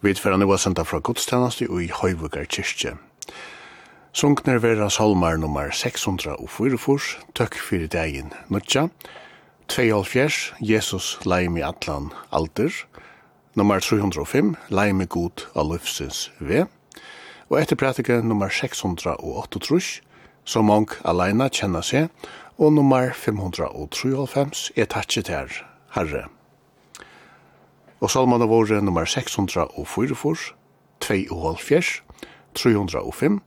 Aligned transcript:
Vi 0.00 0.14
tverra 0.14 0.36
nu 0.36 0.56
senda 0.56 0.82
fra 0.82 0.98
gudstjeneste 0.98 1.66
i 1.68 1.90
Høyvugar 1.92 2.46
kyrkje. 2.48 2.94
Sunkner 4.12 4.58
vera 4.58 4.88
salmar 4.90 5.36
nummer 5.36 5.68
644, 5.70 7.18
tøkk 7.36 7.58
fyrir 7.60 7.90
degin 7.92 8.32
nutja, 8.48 8.88
2,5, 9.68 10.54
Jesus 10.60 11.18
leim 11.28 11.60
i 11.60 11.62
atlan 11.62 12.08
alder, 12.32 12.72
nummer 13.54 13.78
305, 13.80 14.56
leim 14.72 15.04
i 15.04 15.06
god 15.06 15.44
av 15.54 15.68
løfsins 15.68 16.30
ve, 16.40 16.64
og 17.52 17.60
etter 17.60 17.76
pratike 17.76 18.22
nummer 18.24 18.48
638, 18.48 20.00
som 20.48 20.64
mong 20.72 20.96
alene 21.04 21.52
kjenna 21.52 21.84
seg, 21.84 22.08
og 22.56 22.72
nummer 22.72 23.12
593 23.12 24.70
er 24.80 24.88
tatt 24.88 25.28
her, 25.28 25.64
herre. 25.92 26.28
Og 28.00 28.10
salmane 28.10 28.48
våre 28.48 28.80
nummer 28.80 29.04
644, 29.04 30.54
2,5, 31.04 32.00
305, 32.56 33.40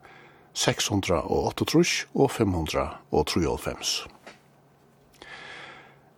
638 0.54 2.06
og 2.14 2.32
593. 2.32 3.94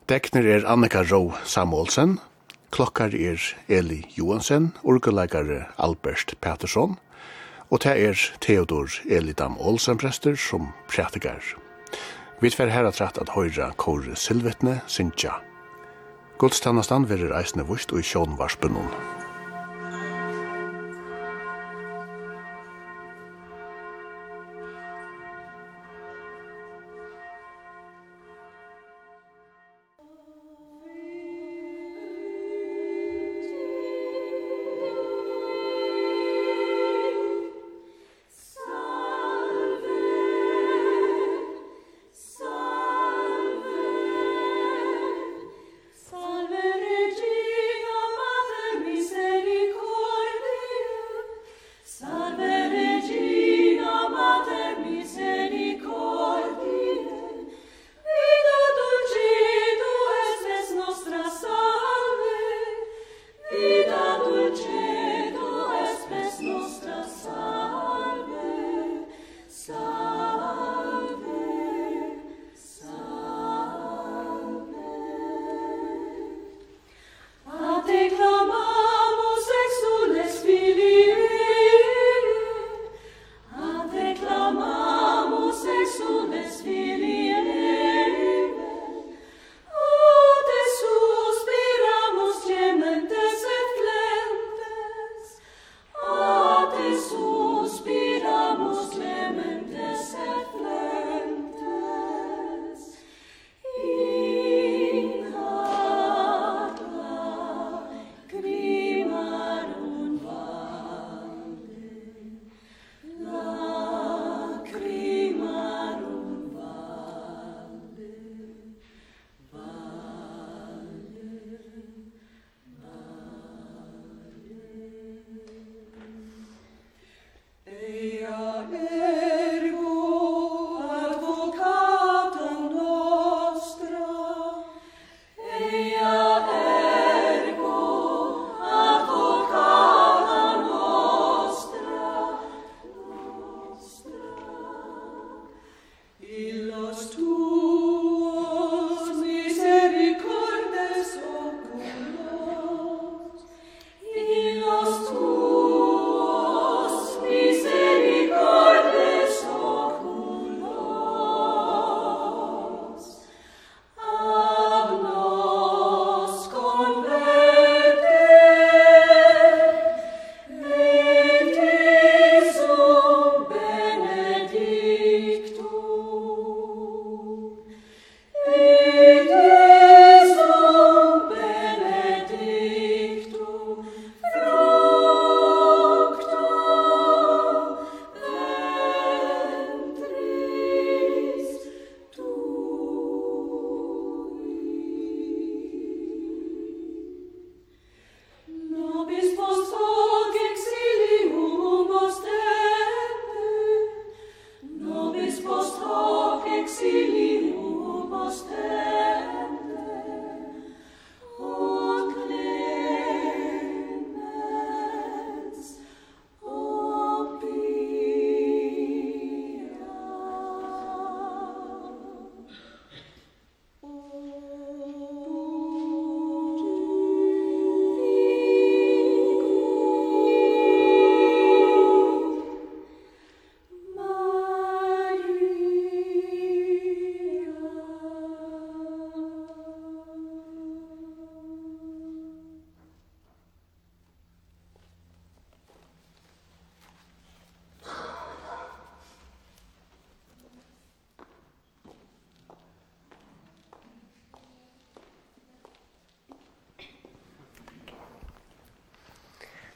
Dekner 0.09 0.45
er 0.45 0.67
Annika 0.69 1.01
Rå 1.01 1.31
Samuelsen, 1.47 2.19
klokkar 2.75 3.15
er 3.15 3.39
Eli 3.71 4.03
Johansen, 4.17 4.73
orgeleikare 4.83 5.63
Albert 5.79 6.35
Pettersson, 6.41 6.99
og 7.71 7.81
det 7.83 7.95
er 8.03 8.27
Theodor 8.41 8.91
Elidam 9.09 9.57
Olsen 9.57 9.97
prester 9.97 10.35
som 10.35 10.73
prætikar. 10.91 11.55
Vi 12.41 12.51
tver 12.51 12.69
herra 12.69 12.91
rett 12.91 13.17
at 13.17 13.33
høyra 13.33 13.71
Kåre 13.79 14.19
Silvetne, 14.19 14.81
Sintja 14.87 15.39
Godstannastan 16.35 17.05
verir 17.07 17.31
eisne 17.31 17.63
vust 17.63 17.93
og 17.95 18.01
i 18.01 18.03
sjånvarspunnen. 18.03 19.14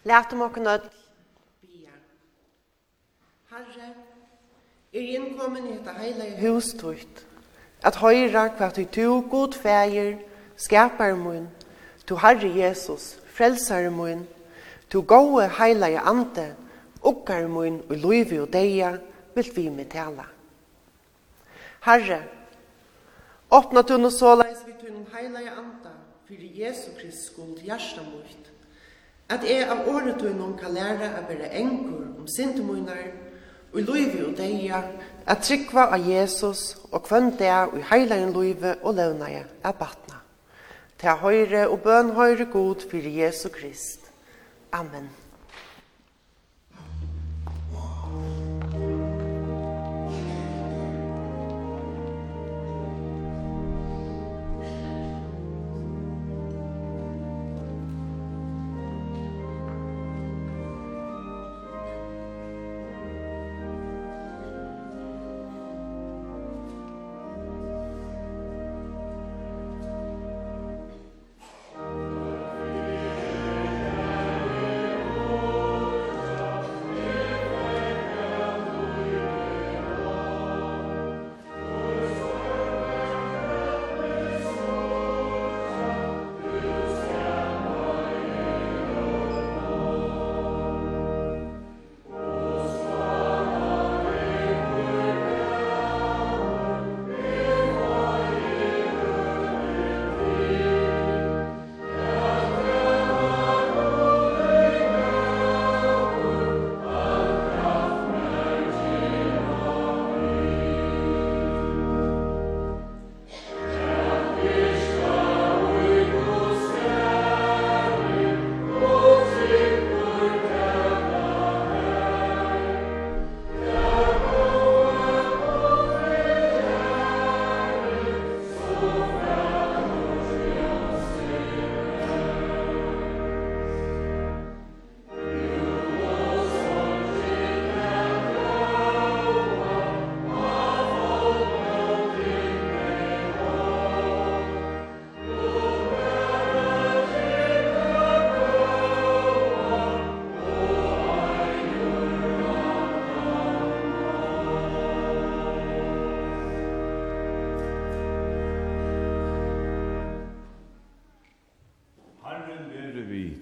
Lært 0.09 0.33
om 0.33 0.41
åkken 0.41 0.67
ødel. 0.67 0.89
Bia. 1.61 1.91
Herre, 3.49 3.89
er 4.93 5.09
innkommen 5.17 5.67
i 5.67 5.75
dette 5.75 5.93
heilige 5.99 6.39
hustøyt, 6.41 7.21
at 7.85 7.99
høyra 8.01 8.47
hva 8.57 8.71
du 8.73 8.81
to 8.89 9.19
god 9.29 9.53
feir, 9.53 10.17
skapar 10.57 11.13
mun, 11.13 11.45
to 12.09 12.17
Herre 12.23 12.49
Jesus, 12.55 13.19
frelsar 13.37 13.91
mun, 13.93 14.25
to 14.89 15.05
gode 15.05 15.45
heilige 15.59 16.01
ante, 16.01 16.49
okkar 17.05 17.45
mun 17.47 17.83
og 17.89 17.95
loivi 18.01 18.41
og 18.41 18.49
deia, 18.53 18.95
vil 19.35 19.55
vi 19.55 19.69
med 19.69 19.91
tala. 19.93 20.25
Herre, 21.85 22.23
åpna 23.51 23.85
du 23.85 23.97
nå 24.01 24.09
såleis 24.09 24.65
vi 24.65 24.73
tunn 24.81 25.05
heilige 25.13 25.53
anda, 25.53 25.99
fyrir 26.25 26.63
Jesu 26.65 26.95
Krist 26.97 27.29
skuld 27.29 27.61
hjarta 27.61 28.01
mot, 28.09 28.55
at 29.29 29.45
jeg 29.45 29.67
av 29.69 29.87
året 29.87 30.17
tøynom 30.19 30.55
kan 30.57 30.73
lære 30.73 31.11
å 31.19 31.25
være 31.29 31.51
enkur 31.61 32.07
om 32.17 32.27
sintemunar, 32.27 33.03
og 33.69 33.81
løyve 33.85 34.25
og 34.25 34.37
deia, 34.37 34.81
at 35.29 35.43
trykva 35.45 35.91
av 35.93 36.07
Jesus 36.09 36.73
og 36.89 37.03
kvann 37.05 37.35
deg 37.37 37.75
og 37.75 37.83
heilaren 37.91 38.33
løyve 38.33 38.79
og 38.81 38.97
løvnaje 38.97 39.43
er 39.45 39.75
batna. 39.77 40.23
Til 40.99 41.21
høyre 41.21 41.67
og 41.69 41.83
bøn 41.85 42.15
høyre 42.17 42.49
god 42.49 42.81
for 42.89 43.09
Jesu 43.21 43.47
Krist. 43.53 44.09
Amen. 44.73 45.09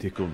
tykkum. 0.01 0.31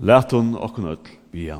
Læt 0.00 0.32
hun 0.32 0.54
okkun 0.54 0.84
öll 0.88 1.08
bia. 1.32 1.58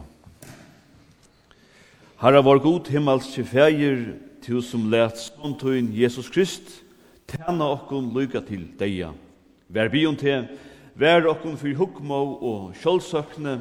Herra 2.18 2.40
vår 2.42 2.58
god 2.58 2.88
himmelske 2.88 3.44
til 3.44 4.14
tu 4.42 4.60
som 4.62 4.90
lät 4.90 5.18
ståndtøyn 5.18 5.92
Jesus 5.92 6.30
Krist, 6.30 6.82
tæna 7.26 7.64
okkun 7.64 8.12
lyga 8.14 8.40
til 8.40 8.68
deia. 8.78 9.10
Vær 9.68 9.88
bion 9.88 10.16
til, 10.16 10.46
vær 10.94 11.26
okkun 11.28 11.58
fyr 11.58 11.76
hukmå 11.76 12.38
og 12.40 12.72
sjálfsøkne, 12.74 13.58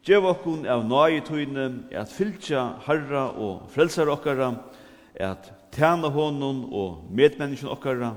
Gjev 0.00 0.24
okkun 0.24 0.62
av 0.64 0.86
nøye 0.88 1.20
tøyne 1.20 1.66
at 1.92 2.08
fylgja 2.08 2.62
harra 2.86 3.26
og 3.36 3.66
frelsar 3.68 4.08
okkara, 4.08 4.54
at 5.20 5.50
tæna 5.76 6.08
honom 6.08 6.62
og 6.72 7.10
medmenneskjen 7.12 7.68
okkara, 7.68 8.14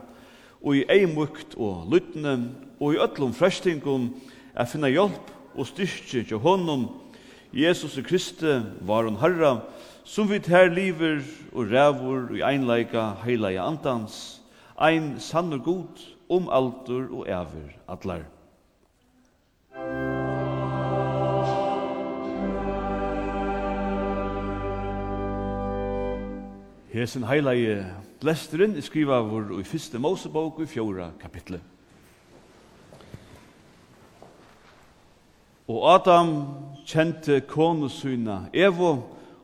og 0.63 0.77
i 0.79 0.85
eimukt 0.87 1.57
og 1.59 1.89
lytne, 1.91 2.37
og 2.79 2.95
i 2.95 3.01
öllum 3.03 3.33
frestingum 3.35 4.13
at 4.55 4.71
finna 4.71 4.87
hjelp 4.87 5.33
og 5.57 5.67
styrkje 5.67 6.23
til 6.29 6.39
honom, 6.39 6.87
Jesus 7.53 7.97
og 7.99 8.07
Kristi 8.07 8.61
var 8.87 9.03
hon 9.03 9.19
harra, 9.19 9.57
som 10.07 10.31
vi 10.31 10.39
her 10.47 10.71
liver 10.71 11.19
og 11.51 11.67
rævur 11.67 12.31
og 12.31 12.37
i 12.37 12.45
einleika 12.47 13.11
heilaja 13.25 13.67
andans, 13.67 14.39
ein 14.79 15.19
sannur 15.19 15.59
god 15.59 16.07
om 16.29 16.47
altur 16.49 17.11
og 17.11 17.27
æver 17.27 17.75
atlar. 17.87 18.23
Hesen 26.93 27.23
heilige 27.25 27.79
blesteren 28.21 28.75
er 28.77 28.83
skriva 28.85 29.15
vår 29.25 29.55
i 29.57 29.63
fyrste 29.65 29.97
Mosebok 29.97 30.59
i 30.61 30.67
fjora 30.69 31.07
kapitlet. 31.17 31.61
Og 35.65 35.87
Adam 35.89 36.29
kjente 36.85 37.39
konu 37.49 37.87
syna 37.89 38.43
Evo, 38.53 38.91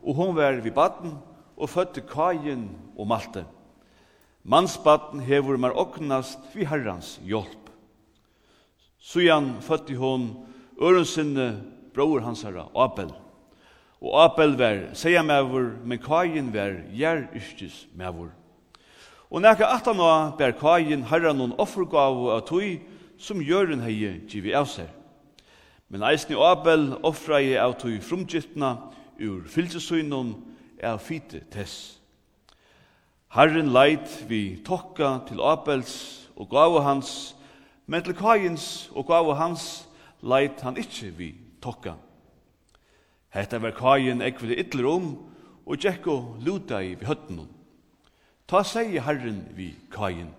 og 0.06 0.20
hon 0.20 0.36
var 0.38 0.60
vid 0.62 0.76
baden, 0.78 1.16
og 1.58 1.72
fødte 1.74 2.04
Kajen 2.06 2.68
og 2.94 3.10
Malte. 3.10 3.48
Mansbaden 4.44 5.24
hevur 5.26 5.58
mar 5.58 5.74
oknast 5.74 6.54
vi 6.54 6.68
herrans 6.70 7.16
hjelp. 7.26 7.74
Sujan 9.02 9.56
fødte 9.66 9.98
hon 9.98 10.30
ørensinne 10.78 11.50
bror 11.98 12.22
hansara 12.22 12.68
Abel. 12.76 13.10
Abel. 13.10 13.29
Og 14.00 14.16
Abel 14.24 14.56
var 14.60 14.78
seia 14.96 15.22
mevur, 15.24 15.74
men 15.84 16.00
Kain 16.00 16.54
var 16.54 16.78
gjer 16.96 17.26
ystis 17.36 17.88
mevur. 17.96 18.32
Og 19.30 19.44
nekka 19.44 19.68
atan 19.76 20.00
av 20.02 20.38
ber 20.40 20.56
Kain 20.58 21.04
herra 21.12 21.34
noen 21.36 21.54
offergavu 21.60 22.32
av 22.34 22.46
tui 22.48 22.80
som 23.20 23.44
gjøren 23.44 23.84
hei 23.84 24.24
givi 24.32 24.56
av 24.56 24.70
seg. 24.72 24.88
Men 25.90 26.06
eisni 26.08 26.38
Abel 26.38 26.94
offra 27.04 27.42
av 27.60 27.76
tui 27.82 28.00
frumgittna 28.00 28.78
ur 29.20 29.44
fylsesunnen 29.50 30.36
av 30.84 31.02
fite 31.04 31.44
tess. 31.52 32.00
Herren 33.30 33.74
leit 33.74 34.10
vi 34.30 34.62
tokka 34.66 35.20
til 35.28 35.42
Abels 35.44 36.30
og 36.40 36.50
gavu 36.50 36.80
hans, 36.82 37.36
men 37.86 38.02
til 38.06 38.16
Kains 38.18 38.90
og 38.96 39.10
gavu 39.10 39.36
hans 39.38 39.90
leit 40.22 40.62
han 40.66 40.80
ikkje 40.80 41.12
vi 41.18 41.34
tokka. 41.62 41.98
Hetta 43.30 43.60
var 43.62 43.76
kajen 43.78 44.24
ekvile 44.26 44.58
ytler 44.58 44.88
om, 44.90 45.10
og 45.70 45.78
Gjekko 45.78 46.42
luta 46.42 46.82
i 46.82 46.96
vi 46.98 47.06
høttene. 47.06 47.46
Ta 48.50 48.64
seg 48.66 48.96
Herren 49.06 49.44
vi 49.54 49.76
kajen. 49.94 50.32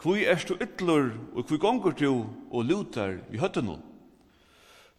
Kvui 0.00 0.24
erst 0.24 0.48
du 0.48 0.56
ytler, 0.56 1.10
og 1.36 1.44
kvui 1.44 1.58
gonger 1.60 1.92
du, 1.92 2.24
og 2.48 2.64
lutar 2.64 3.18
vi 3.28 3.40
høttene. 3.42 3.76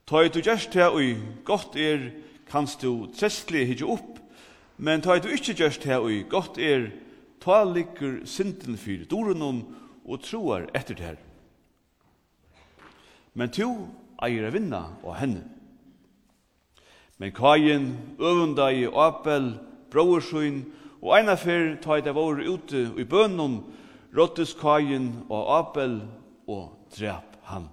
Ta 0.06 0.22
i 0.22 0.30
du 0.30 0.42
gjerst 0.46 0.78
her, 0.78 0.94
og 0.94 1.24
godt 1.46 1.78
er, 1.80 2.12
kanst 2.52 2.84
du 2.86 3.08
trestlig 3.18 3.66
hitje 3.72 3.88
opp, 3.90 4.20
men 4.78 5.02
ta 5.02 5.16
i 5.18 5.24
du 5.24 5.32
ikkje 5.34 5.58
gjerst 5.58 5.88
her, 5.90 6.06
og 6.06 6.30
godt 6.30 6.60
er, 6.62 6.92
ta 7.42 7.64
ligger 7.66 8.20
sinten 8.30 8.78
fyr 8.78 9.08
dorenon, 9.10 9.64
og 10.06 10.22
troar 10.26 10.68
etter 10.78 10.98
det 10.98 11.06
her. 11.06 11.20
Men 13.34 13.50
to 13.50 13.72
eier 14.22 14.46
a 14.46 14.54
vinna 14.54 14.84
og 15.02 15.16
henne. 15.18 15.61
Men 17.22 17.32
Kain 17.32 17.98
øvunda 18.20 18.72
i 18.74 18.88
Apel, 18.90 19.60
brorsøyn, 19.94 20.64
og 21.02 21.12
eina 21.20 21.36
fyr 21.38 21.76
ta 21.78 22.00
i 22.00 22.02
det 22.02 22.16
våre 22.18 22.48
ute 22.50 22.88
i 22.98 23.06
bønnen, 23.06 23.60
råttes 24.18 24.56
Kain 24.58 25.12
og 25.30 25.52
Apel 25.60 26.00
og 26.50 26.90
drep 26.96 27.38
han. 27.46 27.68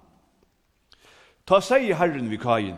Ta 1.49 1.57
seg 1.65 1.87
i 1.87 1.97
Herren 1.97 2.29
vi 2.29 2.37
Kain, 2.37 2.77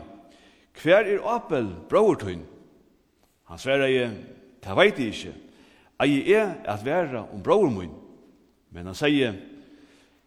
hver 0.80 1.04
er 1.12 1.20
Apel, 1.34 1.68
brorsøyn? 1.92 2.46
Han 3.52 3.60
sverre 3.60 3.92
i, 3.92 4.08
ta 4.64 4.72
veit 4.72 4.96
jeg 4.96 5.12
ikkje, 5.12 5.36
ei 6.00 6.22
er 6.32 6.54
at 6.64 6.86
være 6.88 7.26
om 7.26 7.44
brorsøyn. 7.44 7.92
Men 8.72 8.88
han 8.88 8.96
sier, 8.96 9.36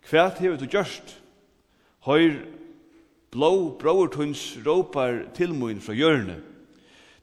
hver 0.06 0.38
hever 0.38 0.62
du 0.62 0.70
gjørst? 0.70 1.18
Høyr 2.06 2.38
Blå 3.36 3.75
brortunns 3.75 4.56
råpar 4.63 5.25
til 5.36 5.51
mun 5.51 5.82
fra 5.84 5.92
hjørne. 5.92 6.38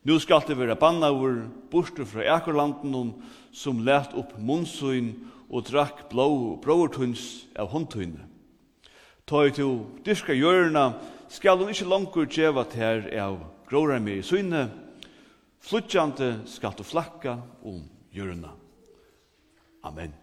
Nu 0.05 0.19
skal 0.21 0.43
det 0.45 0.59
være 0.59 0.77
bannaur, 0.77 1.47
borte 1.73 2.05
fra 2.05 2.27
ekorlanden, 2.35 3.15
som 3.53 3.81
let 3.81 4.13
opp 4.13 4.35
munnsøyn 4.37 5.15
og 5.49 5.65
drakk 5.71 6.11
blå 6.11 6.59
brortunns 6.61 7.47
av 7.57 7.73
håndtøyne. 7.73 8.27
Ta 9.25 9.47
i 9.47 9.55
to 9.57 9.87
dyrka 10.05 10.37
hjørna, 10.37 10.99
skal 11.33 11.57
hun 11.63 11.73
ikke 11.73 11.89
langkur 11.89 12.29
djeva 12.29 12.67
ter 12.69 13.09
av 13.17 13.41
gråra 13.71 13.97
med 13.97 14.21
i 14.21 14.27
søyne, 14.27 14.67
Flutjante 15.63 16.41
skal 16.51 16.75
du 16.77 16.83
flakka 16.83 17.37
om 17.63 17.85
hjørna. 18.11 18.51
Amen. 19.87 20.22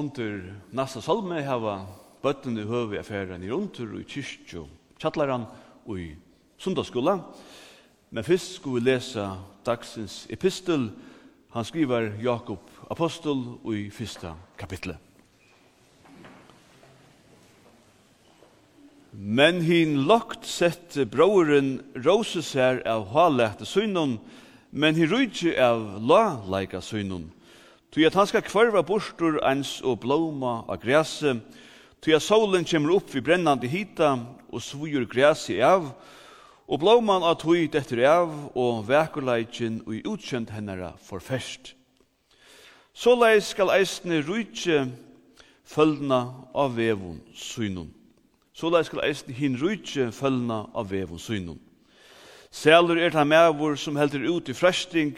under 0.00 0.54
nasta 0.72 1.02
salme 1.04 1.42
hava 1.44 1.82
bøtten 2.22 2.56
i 2.58 2.64
høve 2.68 2.98
affæren 3.00 3.44
i 3.44 3.50
og 3.52 3.68
i 4.00 4.04
kyrkju 4.08 4.64
tjallaran 5.00 5.46
og 5.86 6.00
i 6.00 6.08
sundagsskola. 6.58 7.18
Men 8.10 8.24
fyrst 8.24 8.56
skulle 8.56 8.80
vi 8.80 8.90
lesa 8.90 9.28
dagsins 9.66 10.26
epistel. 10.30 10.90
Han 11.54 11.64
skriver 11.64 12.12
Jakob 12.22 12.70
Apostol 12.90 13.44
og 13.64 13.74
i 13.76 13.90
fyrsta 13.90 14.34
kapitlet. 14.58 14.96
Men 19.12 19.60
hin 19.66 20.04
lagt 20.06 20.46
sett 20.46 20.94
broren 21.10 21.80
roses 22.06 22.52
her 22.54 22.78
av 22.86 23.08
halætte 23.10 23.66
synon, 23.66 24.20
men 24.70 24.94
hin 24.94 25.10
rujtje 25.10 25.56
av 25.58 25.98
la 26.06 26.38
leika 26.46 26.80
synon. 26.80 27.26
Tui 27.90 28.04
at 28.06 28.14
han 28.14 28.28
skal 28.30 28.44
kvarva 28.46 28.84
bostur 28.86 29.40
eins 29.42 29.80
og 29.82 29.98
blóma 30.04 30.60
av 30.70 30.78
græse, 30.78 31.32
tui 31.98 32.14
at 32.14 32.22
solen 32.22 32.62
kjemur 32.62 33.00
upp 33.00 33.10
vi 33.10 33.22
brennandi 33.24 33.66
hita 33.66 34.12
og 34.46 34.62
svujur 34.62 35.08
græse 35.10 35.56
av, 35.58 35.88
og 36.70 36.78
blóman 36.78 37.26
av 37.26 37.40
tui 37.42 37.66
dettur 37.66 38.04
av 38.06 38.30
og 38.54 38.84
vekurleikin 38.86 39.80
og 39.88 39.96
i 39.96 40.04
utkjent 40.06 40.52
hennara 40.54 40.92
forferst. 41.02 41.74
Såleis 42.94 43.50
skal 43.50 43.74
eisne 43.74 44.22
rujtje 44.22 44.84
følna 45.66 46.22
av 46.54 46.78
vevun 46.78 47.18
synun. 47.34 47.90
Såleis 48.54 48.86
skal 48.86 49.02
eisne 49.08 49.34
hin 49.34 49.58
rujtje 49.58 50.12
følna 50.14 50.62
av 50.78 50.94
vevun 50.94 51.18
synun. 51.18 51.58
Selur 52.54 52.98
er 52.98 53.10
ta 53.10 53.26
mevur 53.26 53.74
som 53.74 53.98
heldur 53.98 54.30
ut 54.30 54.48
i 54.50 54.54
fresting, 54.54 55.16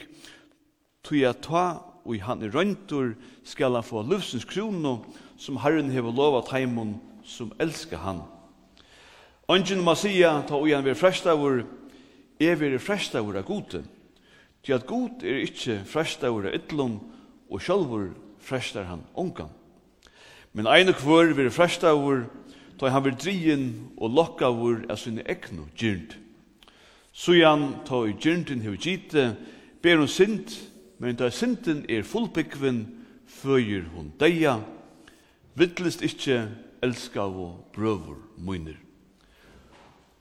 tui 1.05 1.25
at 1.29 1.45
ta 1.45 1.92
og 2.05 2.17
i 2.17 2.23
han 2.23 2.43
er 2.43 2.53
røyntur 2.55 3.15
skal 3.45 3.75
han 3.75 3.87
få 3.87 4.03
løvsens 4.03 4.45
krono 4.45 4.99
som 5.39 5.61
Herren 5.63 5.91
hever 5.91 6.13
lovat 6.13 6.53
heimun 6.53 6.97
som 7.25 7.53
elskar 7.59 8.03
han. 8.03 8.23
Ongen 9.49 9.83
må 9.85 9.95
sia, 9.95 10.43
ta 10.47 10.59
ui 10.59 10.73
han 10.73 10.85
vir 10.85 10.99
frestavur, 10.99 11.65
er 12.41 12.57
vir 12.59 12.79
frestavur 12.79 13.37
av 13.39 13.47
gode, 13.47 13.83
til 14.63 14.77
at 14.77 14.87
god 14.87 15.25
er 15.27 15.43
ikkje 15.43 15.83
frestavur 15.87 16.47
av 16.49 16.57
ytlun, 16.57 17.01
og 17.53 17.61
sjálfur 17.61 18.13
frestar 18.41 18.87
han 18.89 19.05
ongan. 19.15 19.51
Men 20.53 20.67
ein 20.67 20.89
og 20.89 20.95
kvör 21.01 21.35
vir 21.37 21.51
frestavur, 21.51 22.27
ta 22.79 22.89
han 22.89 23.05
vil 23.05 23.17
drien 23.19 23.67
og 23.97 24.11
lokkavur 24.11 24.87
av 24.91 24.97
sinne 24.97 25.25
ekno 25.29 25.69
gyrnd. 25.77 26.17
Sujan 27.13 27.85
ta 27.85 28.03
ui 28.03 28.15
gyrntin 28.17 28.63
hever 28.65 28.81
gite, 28.81 29.37
ber 29.83 30.01
hun 30.01 30.09
sint, 30.09 30.57
men 31.03 31.17
da 31.19 31.33
synden 31.35 31.81
er 31.91 32.05
fullbyggven, 32.07 32.85
føyer 33.27 33.89
hun 33.91 34.13
deia, 34.21 34.61
vittlist 35.59 36.05
ikkje 36.07 36.45
elskav 36.85 37.35
og 37.35 37.73
brøver 37.75 38.21
munir. 38.39 38.77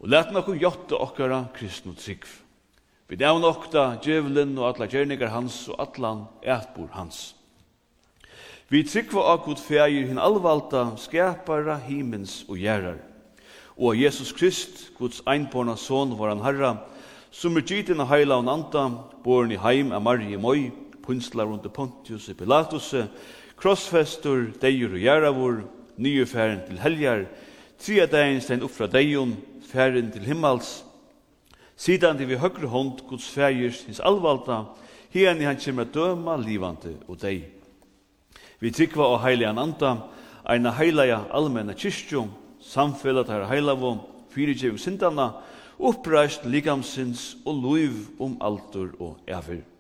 Og 0.01 0.09
let 0.09 0.31
nokon 0.33 0.57
jotte 0.57 0.97
okkara 0.97 1.43
kristnu 1.53 1.93
trygg. 1.93 2.25
Vi 3.05 3.19
dæv 3.19 3.37
nokta 3.43 3.99
djevelen 4.01 4.55
og 4.57 4.71
atla 4.71 4.87
gjerningar 4.89 5.29
hans 5.29 5.67
og 5.69 5.77
allan 5.83 6.23
ætbor 6.41 6.89
hans. 6.95 7.35
Vi 8.71 8.81
tryggva 8.87 9.35
akut 9.35 9.61
feir 9.61 10.07
hin 10.07 10.17
alvalda 10.17 10.95
skapara 10.97 11.75
himens 11.85 12.39
og 12.47 12.57
gjerrar. 12.57 12.97
Og 13.77 14.01
Jesus 14.01 14.33
Krist, 14.33 14.89
Guds 14.97 15.21
einborna 15.29 15.75
son, 15.75 16.17
var 16.17 16.33
han 16.33 16.41
herra, 16.41 16.77
som 17.31 17.55
er 17.55 17.63
gitt 17.63 17.89
inn 17.89 18.03
av 18.03 18.11
heila 18.11 18.37
og 18.41 18.45
nanta, 18.45 18.89
born 19.23 19.53
i 19.55 19.59
heim 19.59 19.93
av 19.95 20.03
Marie 20.03 20.37
Moi, 20.37 20.69
punslar 21.01 21.47
under 21.47 21.71
Pontius 21.71 22.27
i 22.29 22.35
Pilatus, 22.35 22.91
krossfestur, 23.61 24.51
deir 24.59 24.91
og 24.91 24.99
gjerravur, 24.99 25.61
nye 26.01 26.25
færen 26.27 26.61
til 26.67 26.81
helgar, 26.81 27.25
tria 27.79 28.05
dagen 28.09 28.41
stein 28.43 28.63
upp 28.65 28.73
fra 28.75 28.89
deion, 28.91 29.33
færen 29.71 30.11
til 30.11 30.27
himmels, 30.27 30.81
sidan 31.79 32.19
til 32.19 32.27
vi 32.29 32.39
høyre 32.41 32.67
hånd, 32.69 32.99
Guds 33.07 33.29
fægers, 33.31 33.85
hins 33.87 34.03
alvalda, 34.03 34.65
hien 35.13 35.39
i 35.41 35.47
han 35.47 35.59
kjemra 35.59 35.87
døma, 35.87 36.35
livande 36.37 36.97
og 37.07 37.21
dei. 37.21 37.45
Vi 38.61 38.73
trykva 38.75 39.07
og 39.15 39.21
heilian 39.23 39.57
anda, 39.57 39.95
eina 40.45 40.73
heilaja 40.75 41.23
allmenna 41.33 41.73
kyrstjum, 41.73 42.29
samfellat 42.61 43.31
her 43.31 43.47
heilavum, 43.49 44.03
fyrirgjeving 44.35 44.79
sindana, 44.79 45.31
uppreist 45.81 46.45
likamsins 46.45 47.35
og 47.45 47.57
luiv 47.63 47.93
om 48.21 48.37
altur 48.41 48.93
og 48.99 49.17
æfer. 49.27 49.70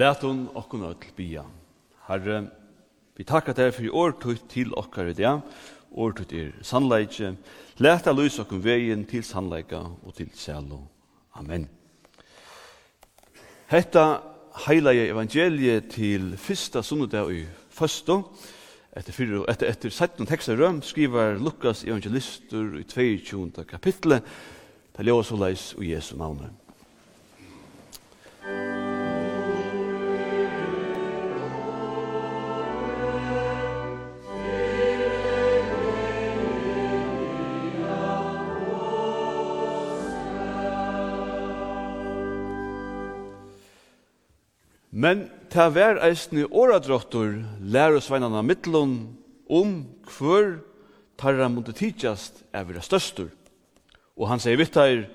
Læt 0.00 0.22
hun 0.22 0.48
okkun 0.54 0.82
öll 0.82 1.12
bia. 1.16 1.42
Herre, 2.08 2.46
vi 3.16 3.24
takkar 3.24 3.52
deg 3.52 3.74
for 3.74 3.84
i 3.84 3.90
årtut 3.92 4.46
til 4.48 4.70
okkar 4.72 5.10
i 5.10 5.16
dag, 5.18 5.42
årtut 5.92 6.32
er 6.32 6.54
sannleikje. 6.64 7.34
Læt 7.84 8.06
deg 8.06 8.16
lys 8.16 8.38
okkun 8.40 8.62
vegin 8.64 9.02
til 9.04 9.26
sannleika 9.26 9.82
og 9.90 10.14
til 10.16 10.30
sælo. 10.32 10.78
Amen. 11.36 11.68
Hetta 13.68 14.06
heila 14.64 14.94
evangeliet 14.94 15.92
til 15.92 16.32
fyrsta 16.38 16.80
sunnudag 16.82 17.34
i 17.34 17.44
fyrstu, 17.68 18.22
etter, 18.96 19.12
fyrir, 19.12 19.44
etter, 19.52 19.68
etter 19.68 19.92
17 19.92 20.26
tekstar 20.26 20.56
røm, 20.56 20.80
skriver 20.82 21.36
Lukas 21.36 21.84
evangelistur 21.84 22.80
i 22.80 22.88
22. 22.88 23.68
kapitlet, 23.68 24.24
til 24.96 25.12
Ljøs 25.12 25.36
og 25.36 25.44
Leis 25.44 25.74
og 25.76 25.84
Jesu 25.90 26.16
navnet. 26.16 26.59
Men 45.00 45.28
ta 45.48 45.70
vær 45.72 45.96
eisne 46.04 46.44
lær 46.44 47.94
oss 47.96 48.08
sveinarna 48.10 48.42
mittlun 48.44 49.16
om 49.48 49.70
hver 50.04 50.58
tarra 51.16 51.48
mundu 51.48 51.72
tidsjast 51.72 52.42
er 52.52 52.66
vera 52.68 52.82
størstur. 52.84 53.30
Og 54.20 54.28
han 54.28 54.42
sier 54.42 54.58
vittar, 54.60 55.06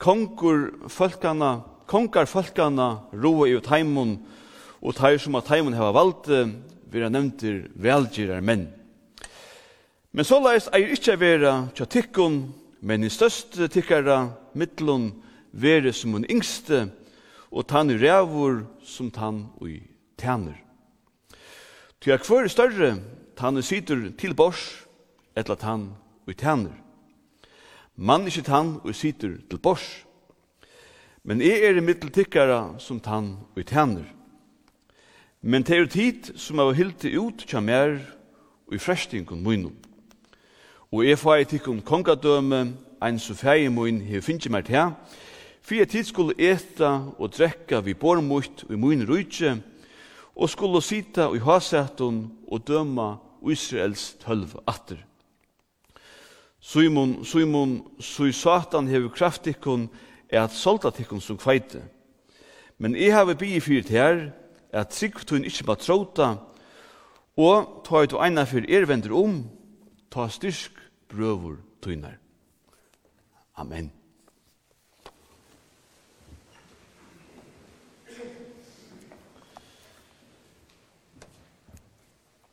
kongur 0.00 0.88
folkana, 0.88 1.60
kongar 1.86 2.24
folkana 2.26 3.04
roa 3.12 3.48
i 3.48 3.56
ut 3.58 3.68
heimun, 3.68 4.16
og 4.80 4.96
tær 4.96 5.18
som 5.20 5.36
at 5.36 5.50
heimun 5.52 5.76
heva 5.76 5.92
valde, 5.92 6.46
vera 6.88 7.10
nevntir 7.12 7.66
velgjerar 7.76 8.40
menn. 8.40 8.68
Men 10.12 10.24
så 10.24 10.40
leis 10.40 10.70
eier 10.72 10.94
ikkje 10.94 11.18
vera 11.20 11.52
tja 11.76 11.84
tikkun, 11.84 12.46
men 12.80 13.04
i 13.04 13.12
største 13.12 13.68
tikkara 13.68 14.22
mittlun, 14.56 15.10
vera 15.52 15.92
som 15.92 16.16
hun 16.16 16.24
yngste, 16.30 16.86
og 17.50 17.66
tann 17.68 17.90
rævur 17.90 18.62
som 18.84 19.10
tann 19.10 19.46
ui 19.60 19.80
tæner. 20.18 20.56
Ty 22.00 22.10
er 22.10 22.48
større 22.48 22.98
tann 23.36 23.62
situr 23.62 24.10
til 24.18 24.34
bors, 24.34 24.86
etla 25.36 25.54
tann 25.54 25.90
ui 26.26 26.34
tæner. 26.34 26.74
Mann 27.96 28.26
ikkje 28.26 28.42
tann 28.42 28.80
ui 28.84 28.92
situr 28.92 29.38
til 29.50 29.58
bors, 29.58 30.04
men 31.24 31.40
eg 31.40 31.64
er 31.64 31.76
i 31.76 31.80
mittel 31.80 32.10
tikkara 32.10 32.78
som 32.78 33.00
tann 33.00 33.36
ui 33.56 33.64
tæner. 33.64 34.04
Men 35.42 35.62
det 35.62 35.78
er 35.78 35.86
tid 35.86 36.36
som 36.36 36.58
er 36.58 36.72
hilti 36.72 37.16
ut 37.16 37.46
tja 37.46 37.60
mer 37.60 37.98
ui 38.70 38.78
frestingun 38.78 39.42
munum. 39.42 39.76
Og 40.92 41.04
eg 41.04 41.18
får 41.18 41.34
jeg 41.36 41.48
tikkum 41.48 41.80
kongadøme, 41.80 42.74
ein 43.02 43.18
sofæi 43.18 43.68
mun 43.68 44.00
hef 44.00 44.24
finnje 44.24 44.50
mer 44.50 44.66
her. 44.68 44.92
Fyrir 45.68 45.84
tid 45.84 46.06
skulle 46.08 46.32
eta 46.40 46.94
og 47.18 47.34
drekka 47.36 47.82
vi 47.84 47.92
bormutt 47.92 48.62
i 48.72 48.76
mun 48.80 49.04
rujtje, 49.04 49.58
og 50.32 50.48
skulle 50.48 50.80
sita 50.80 51.26
i 51.34 51.40
hasetun 51.44 52.22
og 52.48 52.62
døma 52.64 53.18
Israels 53.44 54.14
tølv 54.22 54.54
atter. 54.64 55.02
Suimon, 56.60 57.18
suimon, 57.24 57.82
sui 58.00 58.32
satan 58.32 58.88
hever 58.88 59.12
kraftikon 59.12 59.90
er 60.28 60.46
at 60.46 60.56
soldatikon 60.56 61.20
som 61.20 61.36
kveite. 61.36 61.82
Men 62.78 62.96
eg 62.96 63.12
hever 63.12 63.36
bi 63.36 63.60
til 63.60 63.92
her, 63.92 64.32
er 64.72 64.80
at 64.86 64.96
tryggtun 64.96 65.44
ikkje 65.44 65.68
ma 65.68 65.76
tråta, 65.76 66.30
og 67.36 67.84
ta 67.84 68.02
ut 68.02 68.16
og 68.16 68.24
eina 68.24 68.44
fyrir 68.48 68.88
er 68.88 69.12
om, 69.12 69.44
ta 70.10 70.28
styrk 70.28 70.80
brøvur 71.08 71.60
tunar. 71.82 72.16
Amen. 73.56 73.97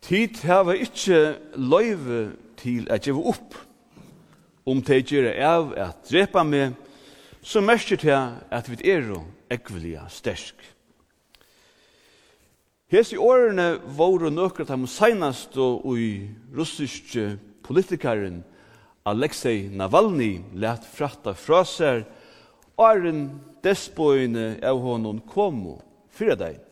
Tid 0.06 0.38
hava 0.46 0.76
ikkje 0.78 1.20
løyve 1.58 2.36
til 2.62 2.86
at 2.94 3.08
gjeva 3.08 3.24
opp. 3.32 3.56
Om 4.66 4.84
det 4.86 5.00
gjere 5.10 5.32
av 5.42 5.72
at 5.82 6.04
drepa 6.06 6.44
meg, 6.46 6.76
så 7.42 7.62
merker 7.62 7.98
det 7.98 8.18
at 8.54 8.70
vi 8.70 8.78
er 8.86 9.02
jo 9.10 9.24
ekvelia 9.50 10.06
stersk. 10.10 10.56
Hesi 12.94 13.18
årene 13.18 13.80
våre 13.98 14.30
nøkrat 14.30 14.70
ham 14.70 14.86
seinast 14.86 15.58
og 15.58 15.98
i 15.98 16.28
russiske 16.54 17.40
politikaren 17.66 18.44
Alexei 19.10 19.66
Navalny 19.74 20.44
let 20.54 20.86
fratta 20.86 21.34
fra 21.34 21.64
seg 21.66 22.06
åren 22.78 23.26
despoine 23.66 24.54
av 24.62 24.86
honom 24.86 25.18
komo 25.34 25.80
fyrir 26.14 26.38
deg. 26.38 26.65